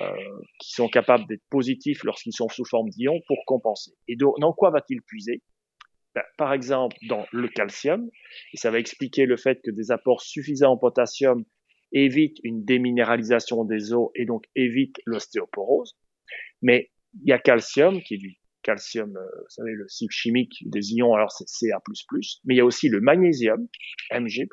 [0.00, 0.12] euh,
[0.60, 3.92] qui sont capables d'être positifs lorsqu'ils sont sous forme d'ions pour compenser.
[4.06, 5.42] Et dans quoi va-t-il puiser?
[6.14, 8.08] Ben, Par exemple, dans le calcium,
[8.52, 11.44] et ça va expliquer le fait que des apports suffisants en potassium
[11.92, 15.96] évitent une déminéralisation des os et donc évitent l'ostéoporose.
[16.62, 16.90] Mais
[17.22, 20.92] il y a calcium, qui est du calcium, euh, vous savez, le cycle chimique des
[20.92, 21.80] ions, alors c'est Ca++,
[22.44, 23.66] mais il y a aussi le magnésium,
[24.12, 24.46] Mg++.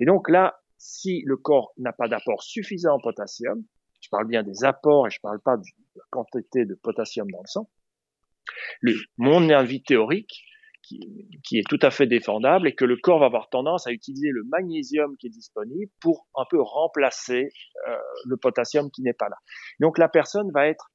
[0.00, 3.64] Et donc là, si le corps n'a pas d'apport suffisant en potassium,
[4.02, 5.64] je parle bien des apports et je ne parle pas de
[5.96, 7.70] la quantité de potassium dans le sang.
[8.82, 10.44] Le, mon avis théorique,
[10.82, 11.00] qui,
[11.42, 14.28] qui, est tout à fait défendable, est que le corps va avoir tendance à utiliser
[14.28, 17.48] le magnésium qui est disponible pour un peu remplacer
[17.88, 19.36] euh, le potassium qui n'est pas là.
[19.80, 20.92] Donc la personne va être,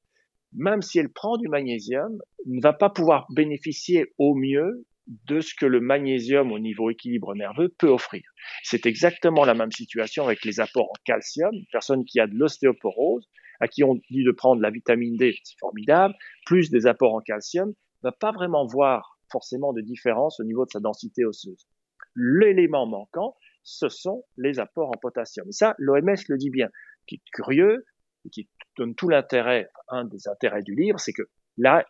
[0.52, 4.86] même si elle prend du magnésium, ne va pas pouvoir bénéficier au mieux
[5.26, 8.22] de ce que le magnésium au niveau équilibre nerveux peut offrir.
[8.62, 11.52] C'est exactement la même situation avec les apports en calcium.
[11.52, 15.36] Une personne qui a de l'ostéoporose, à qui on dit de prendre la vitamine D,
[15.42, 16.14] c'est formidable,
[16.46, 20.70] plus des apports en calcium, va pas vraiment voir forcément de différence au niveau de
[20.70, 21.66] sa densité osseuse.
[22.14, 25.48] L'élément manquant, ce sont les apports en potassium.
[25.48, 26.68] Et ça, l'OMS le dit bien.
[27.06, 27.84] Qui est curieux,
[28.24, 31.22] et qui donne tout l'intérêt, un des intérêts du livre, c'est que
[31.56, 31.84] là,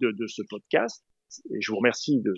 [0.00, 1.04] de ce podcast,
[1.50, 2.32] et je vous remercie de,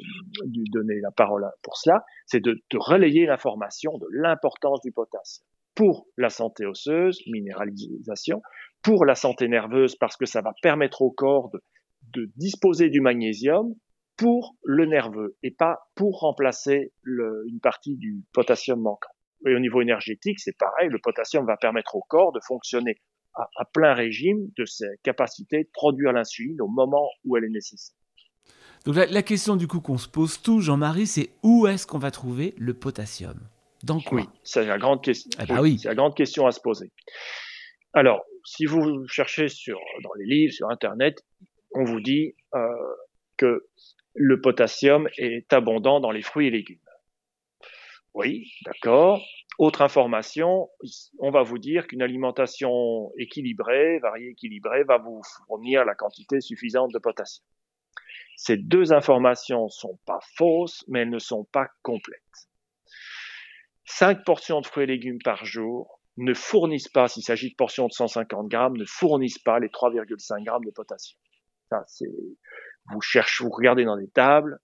[0.44, 6.07] de donner la parole pour cela, c'est de, relayer l'information de l'importance du potassium pour
[6.16, 8.40] la santé osseuse, minéralisation,
[8.83, 13.75] pour la santé nerveuse parce que ça va permettre au corps de, disposer du magnésium
[14.16, 19.11] pour le nerveux et pas pour remplacer une partie du potassium manquant.
[19.46, 22.96] Et au niveau énergétique, c'est pareil, le potassium va permettre au corps de fonctionner
[23.35, 27.99] à plein régime de ses capacités de produire l'insuline au moment où elle est nécessaire.
[28.87, 32.12] Donc la, question du coup qu'on se pose tous, Jean-Marie, c'est où est-ce qu'on va
[32.12, 33.35] trouver le potassium?
[33.83, 34.20] Dans quoi?
[34.20, 35.29] Oui, c'est la grande question.
[35.38, 35.81] Ah bah oui.
[35.81, 36.92] C'est la grande question à se poser.
[37.94, 41.25] Alors, si vous cherchez sur dans les livres, sur Internet,
[41.72, 42.68] on vous dit euh,
[43.37, 43.66] que
[44.14, 46.79] le potassium est abondant dans les fruits et légumes.
[48.14, 49.20] Oui, d'accord.
[49.59, 50.70] Autre information,
[51.18, 56.92] on va vous dire qu'une alimentation équilibrée, variée équilibrée, va vous fournir la quantité suffisante
[56.92, 57.44] de potassium.
[58.37, 62.20] Ces deux informations ne sont pas fausses, mais elles ne sont pas complètes.
[63.87, 67.87] 5 portions de fruits et légumes par jour ne fournissent pas, s'il s'agit de portions
[67.87, 71.18] de 150 grammes, ne fournissent pas les 3,5 grammes de potassium.
[71.70, 72.11] Ça, c'est,
[72.90, 74.59] vous cherchez, vous regardez dans des tables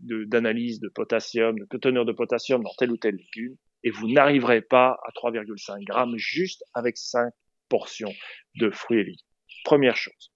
[0.00, 4.60] d'analyse de, potassium, de teneur de potassium dans tel ou tel légume, et vous n'arriverez
[4.60, 7.32] pas à 3,5 grammes juste avec 5
[7.68, 8.12] portions
[8.56, 9.26] de fruits et légumes.
[9.64, 10.32] Première chose.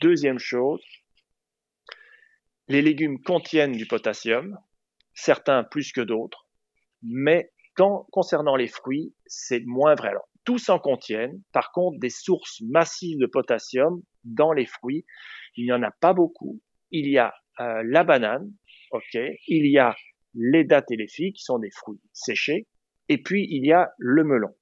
[0.00, 0.82] Deuxième chose,
[2.68, 4.58] les légumes contiennent du potassium,
[5.14, 6.46] certains plus que d'autres,
[7.02, 10.08] mais quand, concernant les fruits, c'est moins vrai.
[10.08, 15.04] Alors, tous en contiennent, par contre, des sources massives de potassium dans les fruits,
[15.56, 16.60] il n'y en a pas beaucoup.
[16.90, 18.50] Il y a euh, la banane,
[18.90, 19.96] ok, il y a
[20.34, 22.66] les dattes et les figues, qui sont des fruits séchés,
[23.08, 24.54] et puis il y a le melon.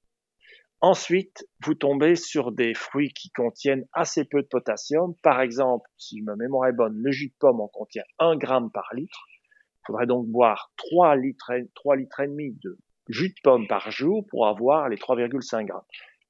[0.85, 5.15] Ensuite, vous tombez sur des fruits qui contiennent assez peu de potassium.
[5.23, 8.73] Par exemple, si ma mémoire est bonne, le jus de pomme en contient 1 gramme
[8.73, 9.25] par litre.
[9.31, 13.93] Il faudrait donc boire 3 litres, 3 litres et demi de jus de pomme par
[13.93, 15.85] jour pour avoir les 3,5 grammes.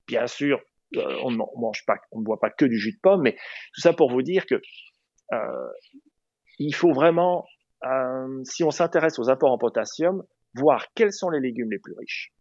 [0.07, 0.61] Bien sûr,
[0.97, 3.33] euh, on ne mange pas, on ne boit pas que du jus de pomme, mais
[3.75, 4.61] tout ça pour vous dire que
[5.33, 5.71] euh,
[6.59, 7.47] il faut vraiment,
[7.87, 10.23] euh, si on s'intéresse aux apports en potassium,
[10.55, 12.35] voir quels sont les légumes les plus riches.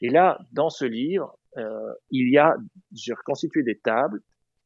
[0.00, 2.56] Et là, dans ce livre, euh, il y a,
[2.92, 4.20] j'ai reconstitué des tables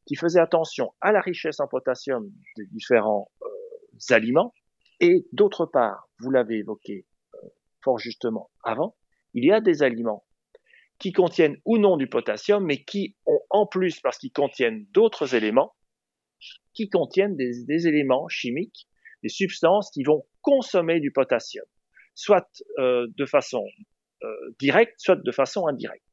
[0.05, 4.53] qui faisaient attention à la richesse en potassium des différents euh, aliments.
[4.99, 7.47] Et d'autre part, vous l'avez évoqué euh,
[7.83, 8.95] fort justement avant,
[9.33, 10.23] il y a des aliments
[10.97, 15.35] qui contiennent ou non du potassium, mais qui ont en plus, parce qu'ils contiennent d'autres
[15.35, 15.75] éléments,
[16.73, 18.87] qui contiennent des, éléments chimiques,
[19.21, 21.65] des substances qui vont consommer du potassium,
[22.15, 22.47] soit
[22.77, 23.63] de façon
[24.59, 26.06] directe, soit de façon indirecte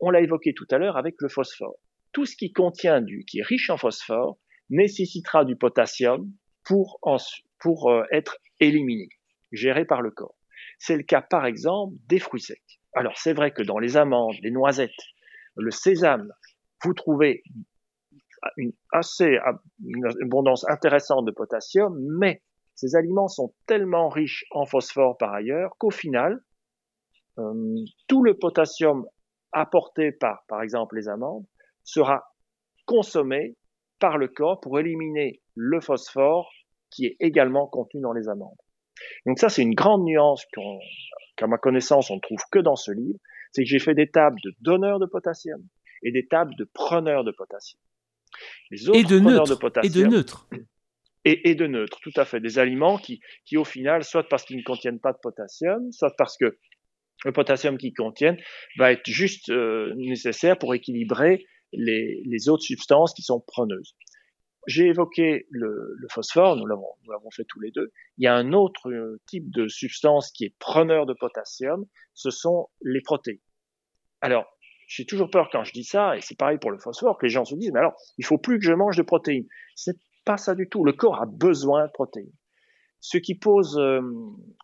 [0.00, 1.76] on l'a évoqué tout à l'heure avec le phosphore.
[2.12, 6.30] Tout ce qui contient du, qui est riche en phosphore, nécessitera du potassium
[6.64, 6.98] pour,
[7.90, 9.08] euh, être éliminé,
[9.52, 10.36] géré par le corps.
[10.78, 12.80] C'est le cas, par exemple, des fruits secs.
[12.94, 14.90] Alors, c'est vrai que dans les amandes, les noisettes,
[15.56, 16.30] le sésame,
[16.82, 17.42] vous trouvez
[18.56, 19.38] une assez
[19.84, 22.42] une abondance intéressante de potassium, mais
[22.74, 26.42] ces aliments sont tellement riches en phosphore par ailleurs qu'au final,
[27.38, 27.74] euh,
[28.08, 29.06] tout le potassium
[29.52, 31.44] apporté par, par exemple, les amandes,
[31.82, 32.24] sera
[32.86, 33.56] consommé
[33.98, 36.50] par le corps pour éliminer le phosphore
[36.90, 38.58] qui est également contenu dans les amandes.
[39.26, 40.44] Donc ça, c'est une grande nuance
[41.36, 43.18] qu'à ma connaissance, on ne trouve que dans ce livre,
[43.52, 45.62] c'est que j'ai fait des tables de donneurs de potassium
[46.02, 47.80] et des tables de preneurs de potassium.
[48.70, 50.48] Les autres et de neutres, de potassium, et de neutres.
[51.24, 52.40] Et, et, de neutres, tout à fait.
[52.40, 56.14] Des aliments qui, qui au final, soit parce qu'ils ne contiennent pas de potassium, soit
[56.16, 56.58] parce que
[57.24, 58.38] le potassium qu'ils contiennent
[58.78, 63.94] va être juste euh, nécessaire pour équilibrer les, autres substances qui sont preneuses.
[64.66, 67.92] J'ai évoqué le, le phosphore, nous l'avons, nous l'avons fait tous les deux.
[68.18, 72.30] Il y a un autre euh, type de substance qui est preneur de potassium, ce
[72.30, 73.38] sont les protéines.
[74.20, 74.46] Alors,
[74.86, 77.30] j'ai toujours peur quand je dis ça, et c'est pareil pour le phosphore, que les
[77.30, 79.46] gens se disent, mais alors, il faut plus que je mange de protéines.
[79.76, 80.84] C'est pas ça du tout.
[80.84, 82.32] Le corps a besoin de protéines.
[83.00, 84.00] Ce qui pose euh,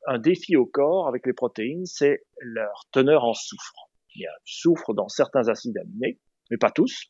[0.06, 3.90] un défi au corps avec les protéines, c'est leur teneur en soufre.
[4.14, 6.18] Il y a du soufre dans certains acides aminés,
[6.50, 7.04] mais pas tous.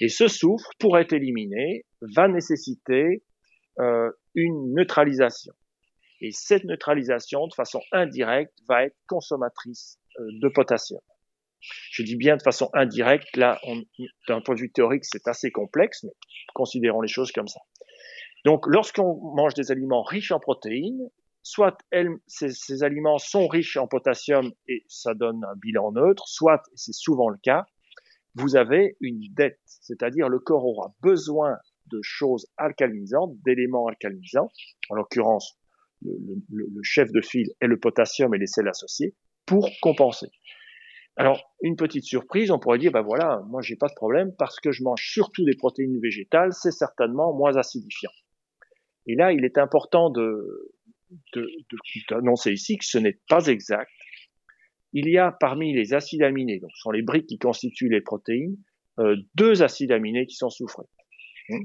[0.00, 1.86] Et ce soufre, pour être éliminé,
[2.16, 3.22] va nécessiter
[3.78, 5.52] euh, une neutralisation.
[6.20, 11.00] Et cette neutralisation, de façon indirecte, va être consommatrice euh, de potassium.
[11.92, 13.60] Je dis bien de façon indirecte, là,
[14.28, 16.12] d'un point de vue théorique, c'est assez complexe, mais
[16.54, 17.60] considérons les choses comme ça.
[18.44, 21.10] Donc, lorsqu'on mange des aliments riches en protéines,
[21.42, 21.76] soit
[22.26, 26.94] ces, aliments sont riches en potassium et ça donne un bilan neutre, soit, et c'est
[26.94, 27.66] souvent le cas,
[28.34, 34.48] vous avez une dette, c'est-à-dire le corps aura besoin de choses alcalisantes, d'éléments alcalinisants,
[34.90, 35.58] en l'occurrence
[36.02, 36.16] le,
[36.50, 40.28] le, chef de file est le potassium et les sels associés, pour compenser.
[41.16, 44.60] Alors, une petite surprise, on pourrait dire, ben voilà, moi j'ai pas de problème parce
[44.60, 48.12] que je mange surtout des protéines végétales, c'est certainement moins acidifiant.
[49.10, 50.72] Et là, il est important de,
[52.08, 53.90] d'annoncer ici que ce n'est pas exact.
[54.92, 58.00] Il y a parmi les acides aminés, donc ce sont les briques qui constituent les
[58.00, 58.56] protéines,
[59.00, 60.86] euh, deux acides aminés qui sont soufrés.
[61.48, 61.64] Hmm.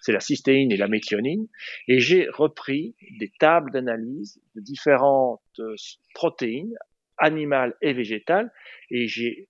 [0.00, 1.48] C'est la cystéine et la méthionine.
[1.88, 5.74] Et j'ai repris des tables d'analyse de différentes euh,
[6.14, 6.76] protéines,
[7.18, 8.52] animales et végétales,
[8.90, 9.48] et j'ai,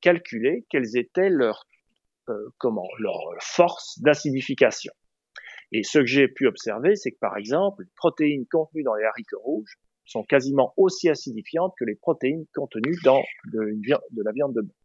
[0.00, 1.68] calculé quelles étaient leurs,
[2.28, 4.92] euh, comment, leurs forces d'acidification.
[5.72, 9.04] Et ce que j'ai pu observer, c'est que par exemple, les protéines contenues dans les
[9.04, 13.74] haricots rouges sont quasiment aussi acidifiantes que les protéines contenues dans de,
[14.24, 14.76] la viande de bœuf.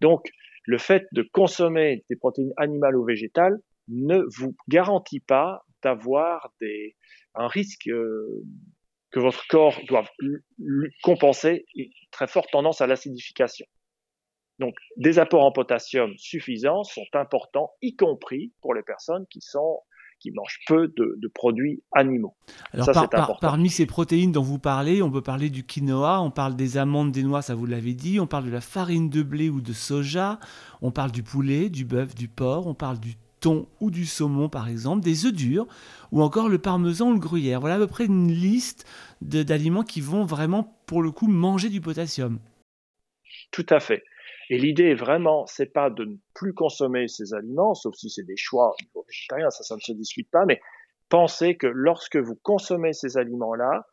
[0.00, 0.28] Donc,
[0.64, 3.58] le fait de consommer des protéines animales ou végétales
[3.88, 6.52] ne vous garantit pas d'avoir
[7.34, 8.42] un risque euh,
[9.12, 10.04] que votre corps doit
[11.02, 13.66] compenser une très forte tendance à l'acidification.
[14.58, 19.80] Donc, des apports en potassium suffisants sont importants, y compris pour les personnes qui sont
[20.18, 22.34] qui mangent peu de, produits animaux.
[22.72, 26.78] Alors, parmi ces protéines dont vous parlez, on peut parler du quinoa, on parle des
[26.78, 29.60] amandes, des noix, ça vous l'avez dit, on parle de la farine de blé ou
[29.60, 30.38] de soja,
[30.80, 34.48] on parle du poulet, du bœuf, du porc, on parle du thon ou du saumon
[34.48, 35.66] par exemple, des œufs durs
[36.12, 37.60] ou encore le parmesan ou le gruyère.
[37.60, 38.86] Voilà à peu près une liste
[39.20, 42.38] d'aliments qui vont vraiment pour le coup manger du potassium.
[43.50, 44.02] Tout à fait.
[44.50, 48.36] Et l'idée vraiment, c'est pas de ne plus consommer ces aliments, sauf si c'est des
[48.36, 50.60] choix au niveau végétarien, ça, ça ne se discute pas, mais
[51.08, 53.86] pensez que lorsque vous consommez ces aliments-là,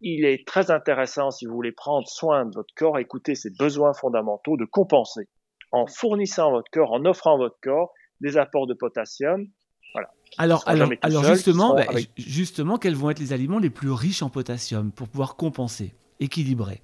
[0.00, 3.92] il est très intéressant, si vous voulez prendre soin de votre corps, écouter ses besoins
[3.94, 5.28] fondamentaux, de compenser
[5.70, 9.46] en fournissant votre corps, en offrant votre corps des apports de potassium.
[9.94, 10.10] Voilà.
[10.38, 11.86] Alors, alors, alors justement, bah,
[12.16, 16.80] justement, quels vont être les aliments les plus riches en potassium pour pouvoir compenser, équilibrer?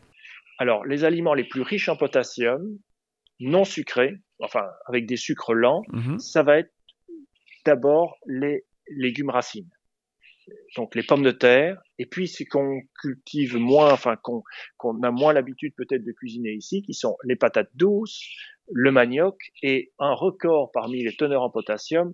[0.58, 2.78] Alors, les aliments les plus riches en potassium,
[3.40, 6.18] non sucrés, enfin avec des sucres lents, mhm.
[6.18, 6.72] ça va être
[7.64, 9.70] d'abord les légumes racines.
[10.76, 15.32] Donc les pommes de terre, et puis ce qu'on cultive moins, enfin qu'on a moins
[15.32, 18.24] l'habitude peut-être de cuisiner ici, qui sont les patates douces,
[18.72, 22.12] le manioc et un record parmi les teneurs en potassium,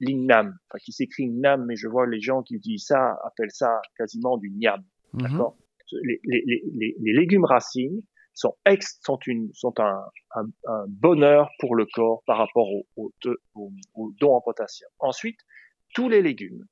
[0.00, 3.80] l'inam, enfin qui s'écrit nam, mais je vois les gens qui disent ça appellent ça
[3.96, 4.82] quasiment du niam,
[5.14, 5.22] mhm.
[5.22, 5.56] d'accord?
[6.04, 8.00] Les, les, les, les, légumes racines
[8.34, 10.02] sont, ex, sont, une, sont un,
[10.34, 13.12] un, un, bonheur pour le corps par rapport au, au,
[13.94, 14.90] au, don en potassium.
[14.98, 15.38] Ensuite,
[15.94, 16.64] tous les légumes,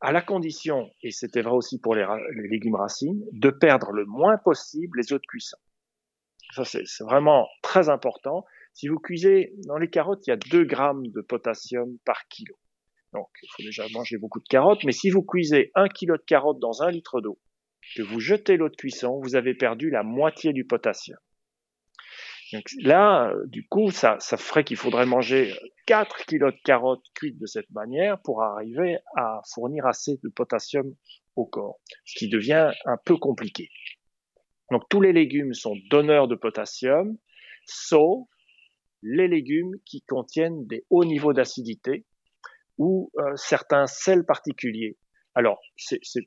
[0.00, 2.06] à la condition, et c'était vrai aussi pour les,
[2.48, 5.58] légumes racines, de perdre le moins possible les eaux de cuisson.
[6.54, 8.44] Ça, c'est vraiment très important.
[8.72, 12.54] Si vous cuisez dans les carottes, il y a 2 grammes de potassium par kilo.
[13.12, 14.82] Donc, il faut déjà manger beaucoup de carottes.
[14.84, 17.38] Mais si vous cuisez 1 kilo de carottes dans 1 litre d'eau,
[17.94, 21.18] que vous jetez l'eau de cuisson, vous avez perdu la moitié du potassium.
[22.52, 25.54] Donc là, du coup, ça, ferait qu'il faudrait manger
[25.86, 30.94] 4 kilos de carottes cuites de cette manière pour arriver à fournir assez de potassium
[31.36, 33.70] au corps, ce qui devient un peu compliqué.
[34.72, 37.16] Donc tous les légumes sont donneurs de potassium,
[37.66, 38.26] sauf
[39.02, 42.04] les légumes qui contiennent des hauts niveaux d'acidité
[42.78, 44.96] ou euh, certains sels particuliers.
[45.34, 45.60] Alors,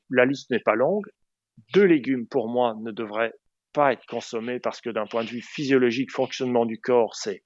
[0.09, 1.07] la liste n'est pas longue,
[1.73, 3.33] deux légumes, pour moi, ne devraient
[3.73, 7.43] pas être consommés parce que d'un point de vue physiologique, fonctionnement du corps, c'est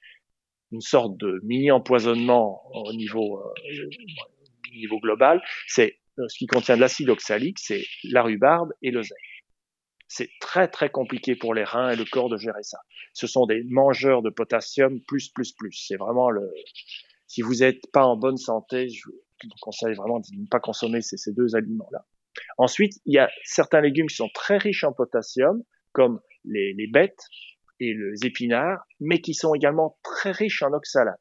[0.72, 3.90] une sorte de mini-empoisonnement au niveau, euh,
[4.74, 5.42] niveau global.
[5.68, 9.18] C'est euh, ce qui contient de l'acide oxalique, c'est la rhubarbe et l'oseille.
[10.10, 12.80] C'est très très compliqué pour les reins et le corps de gérer ça.
[13.14, 15.86] Ce sont des mangeurs de potassium plus plus plus.
[15.88, 16.50] C'est vraiment le.
[17.28, 21.02] Si vous n'êtes pas en bonne santé, je vous conseille vraiment de ne pas consommer
[21.02, 22.06] ces, ces deux aliments-là.
[22.58, 27.24] Ensuite, il y a certains légumes qui sont très riches en potassium, comme les, bêtes
[27.80, 31.20] et les épinards, mais qui sont également très riches en oxalate.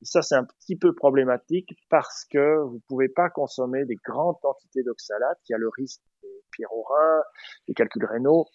[0.00, 4.36] Et ça, c'est un petit peu problématique parce que vous pouvez pas consommer des grandes
[4.40, 5.38] quantités d'oxalate.
[5.48, 7.22] Il y a le risque des pyrorins,
[7.66, 8.46] des calculs rénaux.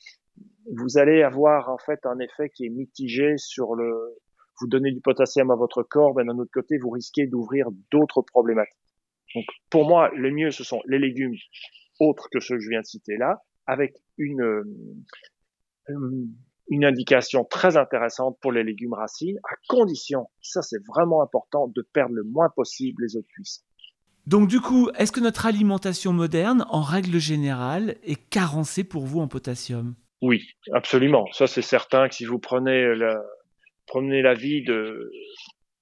[0.71, 4.17] Vous allez avoir en fait un effet qui est mitigé sur le.
[4.61, 8.21] Vous donnez du potassium à votre corps, mais d'un autre côté, vous risquez d'ouvrir d'autres
[8.21, 8.77] problématiques.
[9.35, 11.35] Donc, pour moi, le mieux, ce sont les légumes
[11.99, 14.63] autres que ceux que je viens de citer là, avec une, euh,
[16.69, 21.81] une indication très intéressante pour les légumes racines, à condition, ça c'est vraiment important, de
[21.93, 23.61] perdre le moins possible les eaux de cuisson.
[24.25, 29.19] Donc du coup, est-ce que notre alimentation moderne, en règle générale, est carencée pour vous
[29.19, 29.95] en potassium?
[30.21, 31.25] Oui, absolument.
[31.33, 33.21] Ça c'est certain que si vous prenez la,
[33.85, 35.11] prenez la vie de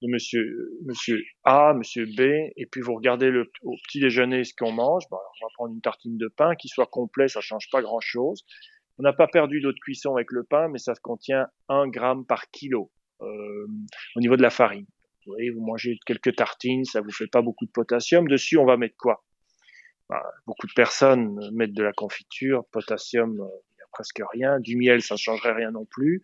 [0.02, 2.20] de monsieur, monsieur A, monsieur B,
[2.56, 5.74] et puis vous regardez le, au petit déjeuner ce qu'on mange, bah, on va prendre
[5.74, 8.44] une tartine de pain qui soit complet, ça change pas grand chose.
[8.98, 12.26] On n'a pas perdu d'eau de cuisson avec le pain, mais ça contient un gramme
[12.26, 12.90] par kilo
[13.22, 13.66] euh,
[14.16, 14.86] au niveau de la farine.
[15.24, 18.26] Vous voyez, vous mangez quelques tartines, ça vous fait pas beaucoup de potassium.
[18.26, 19.24] Dessus, on va mettre quoi?
[20.08, 24.58] Bah, Beaucoup de personnes mettent de la confiture, potassium, euh, il n'y a presque rien.
[24.60, 26.22] Du miel, ça ne changerait rien non plus.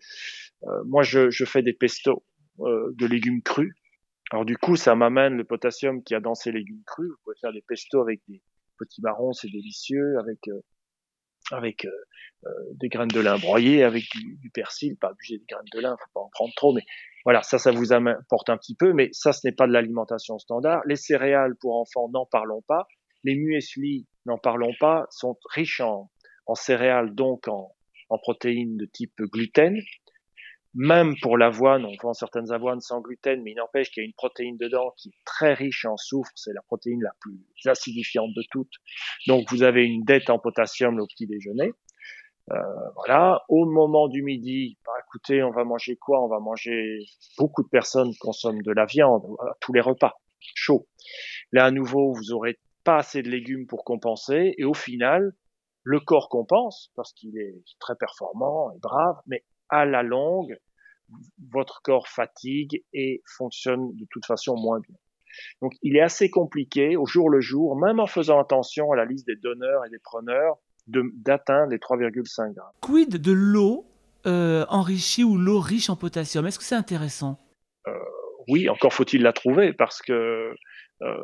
[0.64, 2.24] Euh, moi, je, je fais des pestos.
[2.61, 3.73] Euh, de légumes crus.
[4.33, 7.09] Alors du coup, ça m'amène le potassium qui a dans ces légumes crus.
[7.09, 8.43] Vous pouvez faire des pestos avec des
[8.79, 10.61] petits marrons, c'est délicieux, avec euh,
[11.53, 15.81] avec euh, des graines de lin broyées, avec du, persil, pas abuser des graines de
[15.81, 16.83] lin, faut pas en prendre trop, mais
[17.25, 20.39] voilà, ça, ça vous apporte un petit peu, mais ça, ce n'est pas de l'alimentation
[20.39, 20.83] standard.
[20.87, 22.87] Les céréales pour enfants, n'en parlons pas.
[23.25, 26.11] Les muesli, n'en parlons pas, sont riches en,
[26.55, 27.73] céréales, donc en,
[28.09, 29.79] en protéines de type gluten,
[30.79, 34.07] même pour l'avoine, on vend certaines avoines sans gluten, mais il n'empêche qu'il y a
[34.07, 38.31] une protéine dedans qui est très riche en soufre, c'est la protéine la plus acidifiante
[38.37, 38.74] de toutes.
[39.26, 41.72] Donc vous avez une dette en potassium au petit déjeuner.
[42.53, 42.55] Euh,
[42.95, 46.24] voilà, au moment du midi, bah, écoutez, on va manger quoi?
[46.24, 47.01] On va manger.
[47.37, 50.14] Beaucoup de personnes consomment de la viande à tous les repas,
[50.55, 50.87] chaud.
[51.51, 55.33] Là à nouveau, vous aurez pas assez de légumes pour compenser, et au final,
[55.83, 60.57] le corps compense parce qu'il est très performant et brave, mais à la longue,
[61.51, 64.97] votre corps fatigue et fonctionne de toute façon moins bien.
[65.63, 69.05] Donc il est assez compliqué au jour le jour, même en faisant attention à la
[69.05, 70.57] liste des donneurs et des preneurs,
[70.87, 72.67] d'atteindre les 3,5 grammes.
[72.81, 73.87] Quid de l'eau
[74.27, 76.47] euh, enrichie ou l'eau riche en potassium?
[76.47, 77.39] Est-ce que c'est intéressant?
[77.87, 77.93] Euh,
[78.49, 80.55] Oui, encore faut-il la trouver parce que
[81.03, 81.15] euh,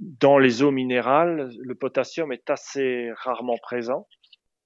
[0.00, 4.06] dans les eaux minérales, le potassium est assez rarement présent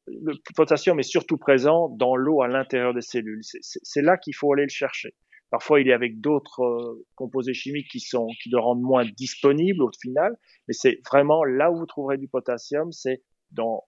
[0.07, 3.43] le potassium est surtout présent dans l'eau à l'intérieur des cellules.
[3.43, 5.15] C'est là qu'il faut aller le chercher.
[5.51, 9.83] Parfois, il est avec d'autres euh, composés chimiques qui sont qui le rendent moins disponible
[9.83, 10.37] au final,
[10.69, 13.83] mais c'est vraiment là où vous trouverez du potassium, c'est dans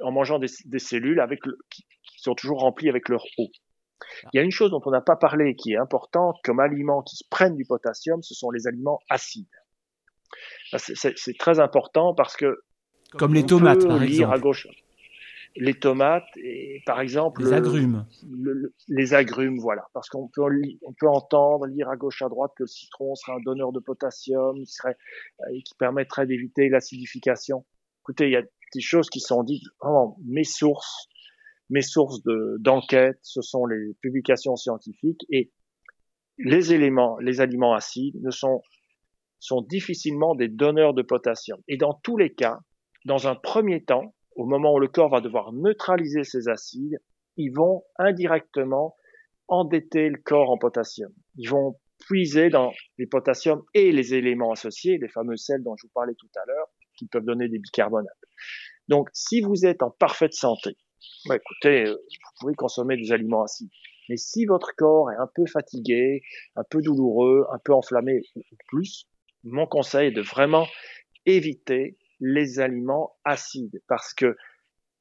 [0.00, 1.40] en mangeant des, cellules avec
[1.70, 1.84] qui,
[2.16, 3.48] sont toujours remplies avec leur eau.
[4.32, 7.02] Il y a une chose dont on n'a pas parlé qui est importante comme aliments
[7.02, 9.46] qui se prennent du potassium, ce sont les aliments acides.
[10.76, 12.56] C'est très important parce que
[13.16, 14.34] comme les tomates, par exemple.
[14.34, 14.66] À gauche,
[15.56, 18.06] les tomates et par exemple les agrumes.
[18.88, 20.42] les agrumes, voilà, parce qu'on peut
[20.82, 23.80] on peut entendre lire à gauche à droite que le citron serait un donneur de
[23.80, 24.96] potassium, qui serait
[25.40, 27.64] euh, qui permettrait d'éviter l'acidification.
[28.02, 29.62] Écoutez, il y a des choses qui sont dites.
[29.80, 31.08] Vraiment, mes sources,
[31.70, 35.52] mes sources de d'enquête, ce sont les publications scientifiques et
[36.38, 38.62] les éléments, les aliments acides ne sont
[39.38, 41.60] sont difficilement des donneurs de potassium.
[41.68, 42.60] Et dans tous les cas,
[43.04, 46.98] dans un premier temps, au moment où le corps va devoir neutraliser ces acides,
[47.36, 48.96] ils vont indirectement
[49.48, 51.12] endetter le corps en potassium.
[51.36, 55.86] Ils vont puiser dans les potassiums et les éléments associés, les fameux sels dont je
[55.86, 56.66] vous parlais tout à l'heure,
[56.96, 58.12] qui peuvent donner des bicarbonates.
[58.88, 60.76] Donc, si vous êtes en parfaite santé,
[61.26, 63.70] bah, écoutez, euh, vous pouvez consommer des aliments acides.
[64.08, 66.22] Mais si votre corps est un peu fatigué,
[66.56, 69.06] un peu douloureux, un peu enflammé ou plus,
[69.44, 70.66] mon conseil est de vraiment
[71.26, 74.36] éviter les aliments acides parce que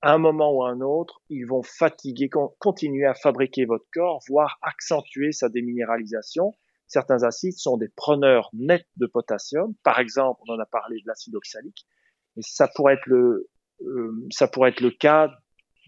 [0.02, 4.20] à un moment ou à un autre, ils vont fatiguer, continuer à fabriquer votre corps,
[4.28, 6.54] voire accentuer sa déminéralisation.
[6.88, 9.74] Certains acides sont des preneurs nets de potassium.
[9.82, 11.88] Par exemple, on en a parlé de l'acide oxalique.
[12.36, 13.50] Et ça pourrait être le,
[13.82, 15.32] euh, ça pourrait être le cas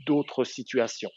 [0.06, 1.12] d'autres situations.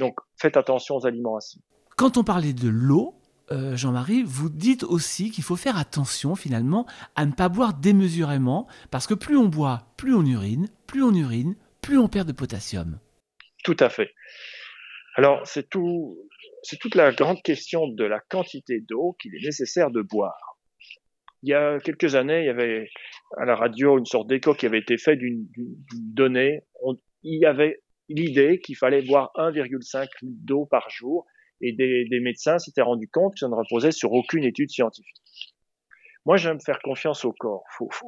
[0.00, 1.62] Donc, faites attention aux aliments acides.
[1.96, 3.14] Quand on parlait de l'eau,
[3.52, 8.66] euh, Jean-Marie, vous dites aussi qu'il faut faire attention finalement à ne pas boire démesurément,
[8.90, 12.32] parce que plus on boit, plus on urine, plus on urine, plus on perd de
[12.32, 12.98] potassium.
[13.62, 14.12] Tout à fait.
[15.14, 16.18] Alors c'est tout,
[16.62, 20.58] c'est toute la grande question de la quantité d'eau qu'il est nécessaire de boire.
[21.42, 22.88] Il y a quelques années, il y avait
[23.36, 25.46] à la radio une sorte d'écho qui avait été fait d'une
[25.92, 26.62] donnée.
[27.22, 31.26] il y avait l'idée qu'il fallait boire 1,5 litre d'eau par jour
[31.60, 35.22] et des, médecins s'étaient rendus compte que ça ne reposait sur aucune étude scientifique.
[36.24, 37.64] Moi, j'aime faire confiance au corps.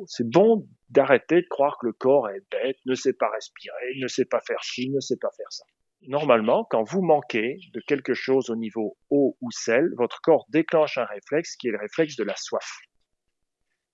[0.07, 4.09] c'est bon d'arrêter de croire que le corps est bête, ne sait pas respirer, ne
[4.09, 5.65] sait pas faire ci, ne sait pas faire ça.
[6.03, 10.99] Normalement, quand vous manquez de quelque chose au niveau eau ou sel, votre corps déclenche
[10.99, 12.69] un réflexe qui est le réflexe de la soif.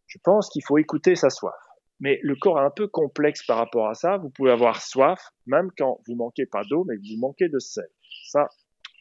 [0.07, 1.55] Je pense qu'il faut écouter sa soif.
[2.00, 4.16] Mais le corps est un peu complexe par rapport à ça.
[4.18, 7.59] Vous pouvez avoir soif même quand vous manquez pas d'eau, mais que vous manquez de
[7.59, 7.88] sel.
[8.26, 8.48] Ça,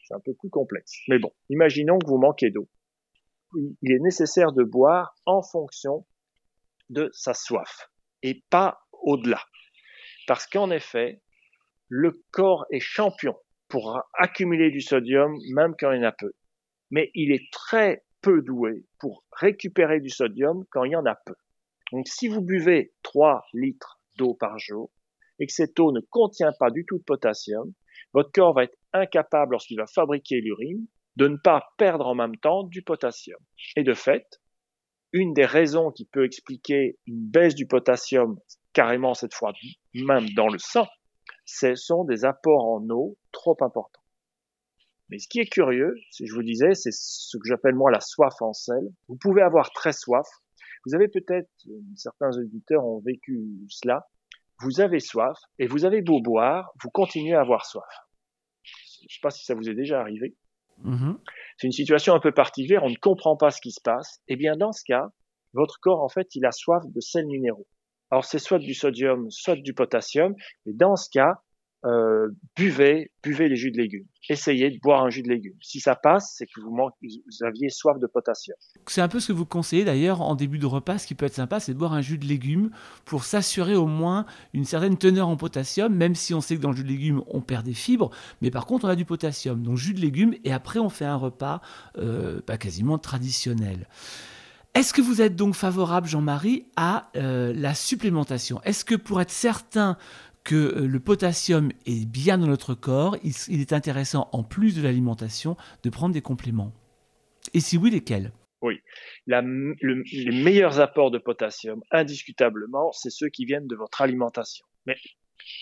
[0.06, 0.92] c'est un peu plus complexe.
[1.08, 2.68] Mais bon, imaginons que vous manquez d'eau.
[3.54, 6.06] Il est nécessaire de boire en fonction
[6.90, 7.90] de sa soif
[8.22, 9.40] et pas au-delà.
[10.26, 11.22] Parce qu'en effet,
[11.88, 13.36] le corps est champion
[13.68, 16.32] pour accumuler du sodium même quand il y en a peu.
[16.90, 21.14] Mais il est très peu doué pour récupérer du sodium quand il y en a
[21.14, 21.34] peu.
[21.92, 24.90] Donc si vous buvez 3 litres d'eau par jour
[25.38, 27.72] et que cette eau ne contient pas du tout de potassium,
[28.12, 30.86] votre corps va être incapable, lorsqu'il va fabriquer l'urine,
[31.16, 33.38] de ne pas perdre en même temps du potassium.
[33.76, 34.40] Et de fait,
[35.12, 38.38] une des raisons qui peut expliquer une baisse du potassium,
[38.72, 39.52] carrément cette fois
[39.94, 40.86] même dans le sang,
[41.44, 44.00] ce sont des apports en eau trop importants.
[45.10, 48.00] Mais ce qui est curieux, si je vous disais, c'est ce que j'appelle moi la
[48.00, 48.82] soif en sel.
[49.08, 50.26] Vous pouvez avoir très soif.
[50.86, 51.50] Vous avez peut-être,
[51.94, 53.38] certains auditeurs ont vécu
[53.68, 54.06] cela.
[54.60, 58.03] Vous avez soif et vous avez beau boire, vous continuez à avoir soif
[59.08, 60.34] je ne sais pas si ça vous est déjà arrivé.
[60.84, 61.16] Mm-hmm.
[61.56, 64.20] C'est une situation un peu particulière, on ne comprend pas ce qui se passe.
[64.28, 65.08] Eh bien, dans ce cas,
[65.52, 67.66] votre corps, en fait, il a soif de sels minéraux.
[68.10, 70.34] Alors c'est soit du sodium, soit du potassium,
[70.66, 71.42] mais dans ce cas,
[71.84, 74.06] euh, buvez, buvez les jus de légumes.
[74.30, 75.56] Essayez de boire un jus de légumes.
[75.60, 78.56] Si ça passe, c'est que vous, vous aviez soif de potassium.
[78.86, 80.96] C'est un peu ce que vous conseillez d'ailleurs en début de repas.
[80.96, 82.70] Ce qui peut être sympa, c'est de boire un jus de légumes
[83.04, 84.24] pour s'assurer au moins
[84.54, 87.22] une certaine teneur en potassium, même si on sait que dans le jus de légumes,
[87.26, 88.10] on perd des fibres,
[88.40, 89.62] mais par contre, on a du potassium.
[89.62, 91.60] Donc jus de légumes, et après, on fait un repas
[91.98, 93.88] euh, bah, quasiment traditionnel.
[94.74, 98.60] Est-ce que vous êtes donc favorable, Jean-Marie, à euh, la supplémentation?
[98.64, 99.96] Est-ce que pour être certain
[100.44, 104.82] que euh, le potassium est bien dans notre corps, il, est intéressant, en plus de
[104.82, 106.72] l'alimentation, de prendre des compléments
[107.54, 108.30] Et si oui, lesquels?
[108.60, 108.80] Oui.
[109.26, 114.64] les meilleurs apports de potassium, indiscutablement, c'est ceux qui viennent de votre alimentation.
[114.86, 114.96] Mais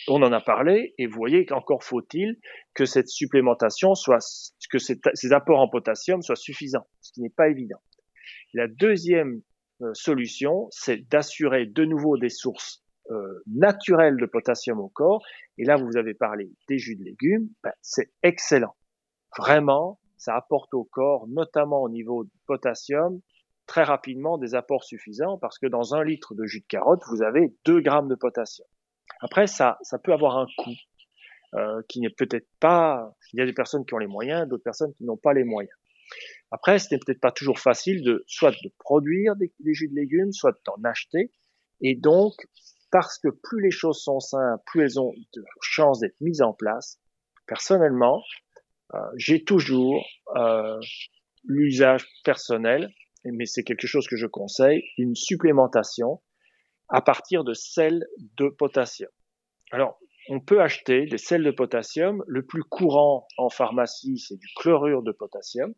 [0.06, 2.38] on en a parlé, et vous voyez qu'encore faut-il
[2.74, 4.18] que cette supplémentation soit,
[4.70, 7.80] que ces apports en potassium soient suffisants, ce qui n'est pas évident.
[8.54, 9.42] La deuxième
[9.80, 15.22] euh, solution, c'est d'assurer de nouveau des sources euh, naturel de potassium au corps.
[15.58, 18.76] Et là, vous avez parlé des jus de légumes, ben, c'est excellent.
[19.36, 23.20] Vraiment, ça apporte au corps, notamment au niveau du potassium,
[23.66, 27.22] très rapidement des apports suffisants parce que dans un litre de jus de carotte, vous
[27.22, 28.68] avez 2 grammes de potassium.
[29.20, 30.76] Après, ça, ça peut avoir un coût
[31.54, 33.14] euh, qui n'est peut-être pas.
[33.32, 35.44] Il y a des personnes qui ont les moyens, d'autres personnes qui n'ont pas les
[35.44, 35.74] moyens.
[36.50, 39.94] Après, ce n'est peut-être pas toujours facile de soit de produire des, des jus de
[39.94, 41.30] légumes, soit d'en acheter.
[41.80, 42.34] Et donc,
[42.92, 46.52] parce que plus les choses sont simples, plus elles ont de chances d'être mises en
[46.52, 47.00] place.
[47.46, 48.22] Personnellement,
[48.94, 50.78] euh, j'ai toujours euh,
[51.44, 52.92] l'usage personnel,
[53.24, 56.22] mais c'est quelque chose que je conseille, une supplémentation
[56.88, 59.10] à partir de sel de potassium.
[59.70, 62.22] Alors, on peut acheter des sels de potassium.
[62.26, 65.72] Le plus courant en pharmacie, c'est du chlorure de potassium.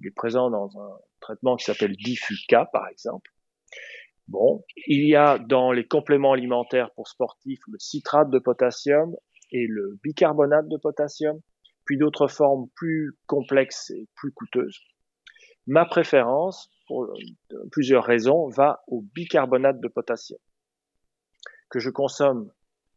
[0.00, 3.30] Il est présent dans un traitement qui s'appelle Diffuca, par exemple.
[4.28, 9.14] Bon, il y a dans les compléments alimentaires pour sportifs le citrate de potassium
[9.52, 11.38] et le bicarbonate de potassium,
[11.84, 14.80] puis d'autres formes plus complexes et plus coûteuses.
[15.66, 17.06] Ma préférence, pour
[17.70, 20.40] plusieurs raisons, va au bicarbonate de potassium,
[21.70, 22.50] que je consomme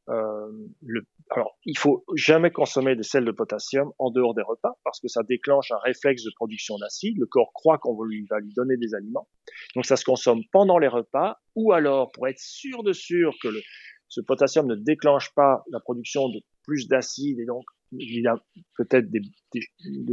[0.09, 0.51] euh,
[0.81, 1.01] le,
[1.31, 5.07] alors, il faut jamais consommer des sels de potassium en dehors des repas parce que
[5.07, 7.17] ça déclenche un réflexe de production d'acide.
[7.17, 9.27] Le corps croit qu'on va lui, donner des aliments.
[9.75, 13.49] Donc, ça se consomme pendant les repas ou alors, pour être sûr de sûr que
[13.49, 13.61] le,
[14.07, 18.35] ce potassium ne déclenche pas la production de plus d'acide et donc il a
[18.77, 19.21] peut-être des,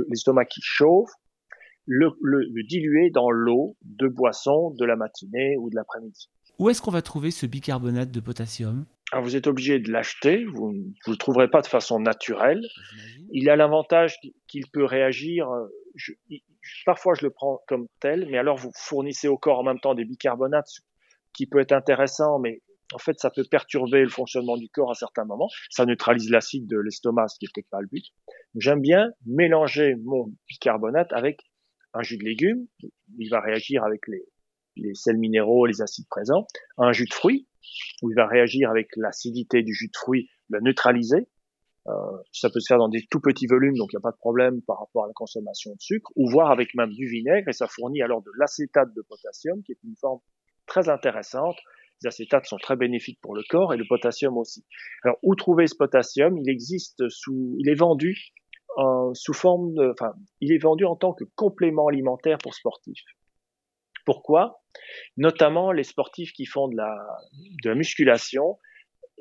[0.09, 1.11] l'estomac qui chauffe,
[1.87, 6.31] le, le, le diluer dans l'eau de boisson de la matinée ou de l'après-midi.
[6.59, 8.87] Où est-ce qu'on va trouver ce bicarbonate de potassium?
[9.13, 12.61] Alors vous êtes obligé de l'acheter, vous ne le trouverez pas de façon naturelle.
[13.33, 14.17] Il a l'avantage
[14.49, 15.49] qu'il peut réagir.
[15.51, 15.69] Euh,
[16.87, 19.95] parfois je le prends comme tel, mais alors vous fournissez au corps en même temps
[19.95, 20.81] des bicarbonates,
[21.33, 24.95] qui peut être intéressant, mais en fait ça peut perturber le fonctionnement du corps à
[24.95, 25.49] certains moments.
[25.71, 28.07] Ça neutralise l'acide de l'estomac, ce qui n'est peut-être pas le but.
[28.57, 31.41] J'aime bien mélanger mon bicarbonate avec
[31.93, 32.67] un jus de légumes.
[33.19, 34.25] Il va réagir avec les,
[34.77, 36.47] les sels minéraux, les acides présents,
[36.79, 37.47] un jus de fruits,
[38.03, 41.29] où il va réagir avec l'acidité du jus de fruits, la neutraliser.
[41.87, 41.93] Euh,
[42.33, 44.17] ça peut se faire dans des tout petits volumes, donc il n'y a pas de
[44.17, 47.53] problème par rapport à la consommation de sucre, ou voir avec même du vinaigre, et
[47.53, 50.21] ça fournit alors de l'acétate de potassium, qui est une forme
[50.67, 51.57] très intéressante.
[52.03, 54.65] Les acétates sont très bénéfiques pour le corps et le potassium aussi.
[55.05, 56.39] Alors, où trouver ce potassium?
[56.39, 58.33] Il existe sous, il est vendu
[58.79, 63.05] euh, sous forme de, enfin, il est vendu en tant que complément alimentaire pour sportifs.
[64.05, 64.64] Pourquoi?
[65.17, 68.59] Notamment les sportifs qui font de la, musculation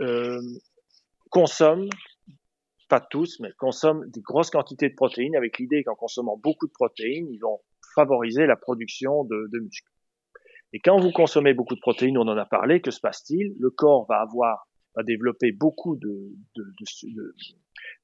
[0.01, 0.41] euh,
[1.29, 1.89] consomment,
[2.89, 6.73] pas tous, mais consomment des grosses quantités de protéines avec l'idée qu'en consommant beaucoup de
[6.73, 7.59] protéines, ils vont
[7.95, 9.91] favoriser la production de, muscles.
[10.73, 13.55] Et quand vous consommez beaucoup de protéines, on en a parlé, que se passe-t-il?
[13.59, 16.33] Le corps va avoir va développer beaucoup de,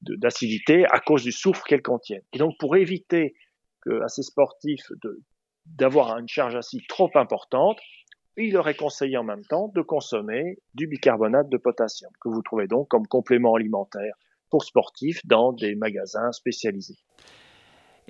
[0.02, 2.20] d'acidité à cause du soufre qu'elle contient.
[2.34, 3.36] Et donc, pour éviter
[3.82, 5.22] que, à ces sportifs de,
[5.66, 7.80] d'avoir une charge acide trop importante,
[8.38, 12.42] il leur est conseillé en même temps de consommer du bicarbonate de potassium, que vous
[12.42, 14.16] trouvez donc comme complément alimentaire
[14.50, 16.98] pour sportifs dans des magasins spécialisés.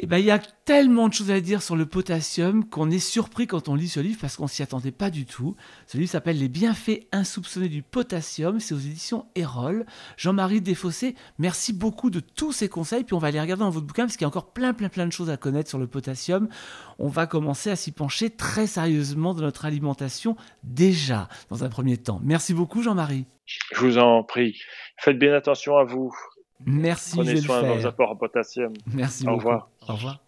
[0.02, 3.00] Eh ben, il y a tellement de choses à dire sur le potassium qu'on est
[3.00, 5.58] surpris quand on lit ce livre parce qu'on s'y attendait pas du tout.
[5.88, 8.62] Ce livre s'appelle Les bienfaits insoupçonnés du potassium.
[8.62, 9.86] C'est aux éditions Erol.
[10.16, 13.04] Jean-Marie Desfossés, merci beaucoup de tous ces conseils.
[13.04, 14.88] Puis on va aller regarder dans votre bouquin parce qu'il y a encore plein, plein,
[14.88, 16.48] plein de choses à connaître sur le potassium.
[16.98, 21.98] On va commencer à s'y pencher très sérieusement dans notre alimentation déjà dans un premier
[21.98, 22.22] temps.
[22.24, 23.26] Merci beaucoup, Jean-Marie.
[23.74, 24.62] Je vous en prie.
[24.98, 26.14] Faites bien attention à vous.
[26.66, 28.74] Merci, Prenez soin de vos apports en potassium.
[28.94, 29.70] Merci Au revoir.
[29.88, 30.20] Au revoir.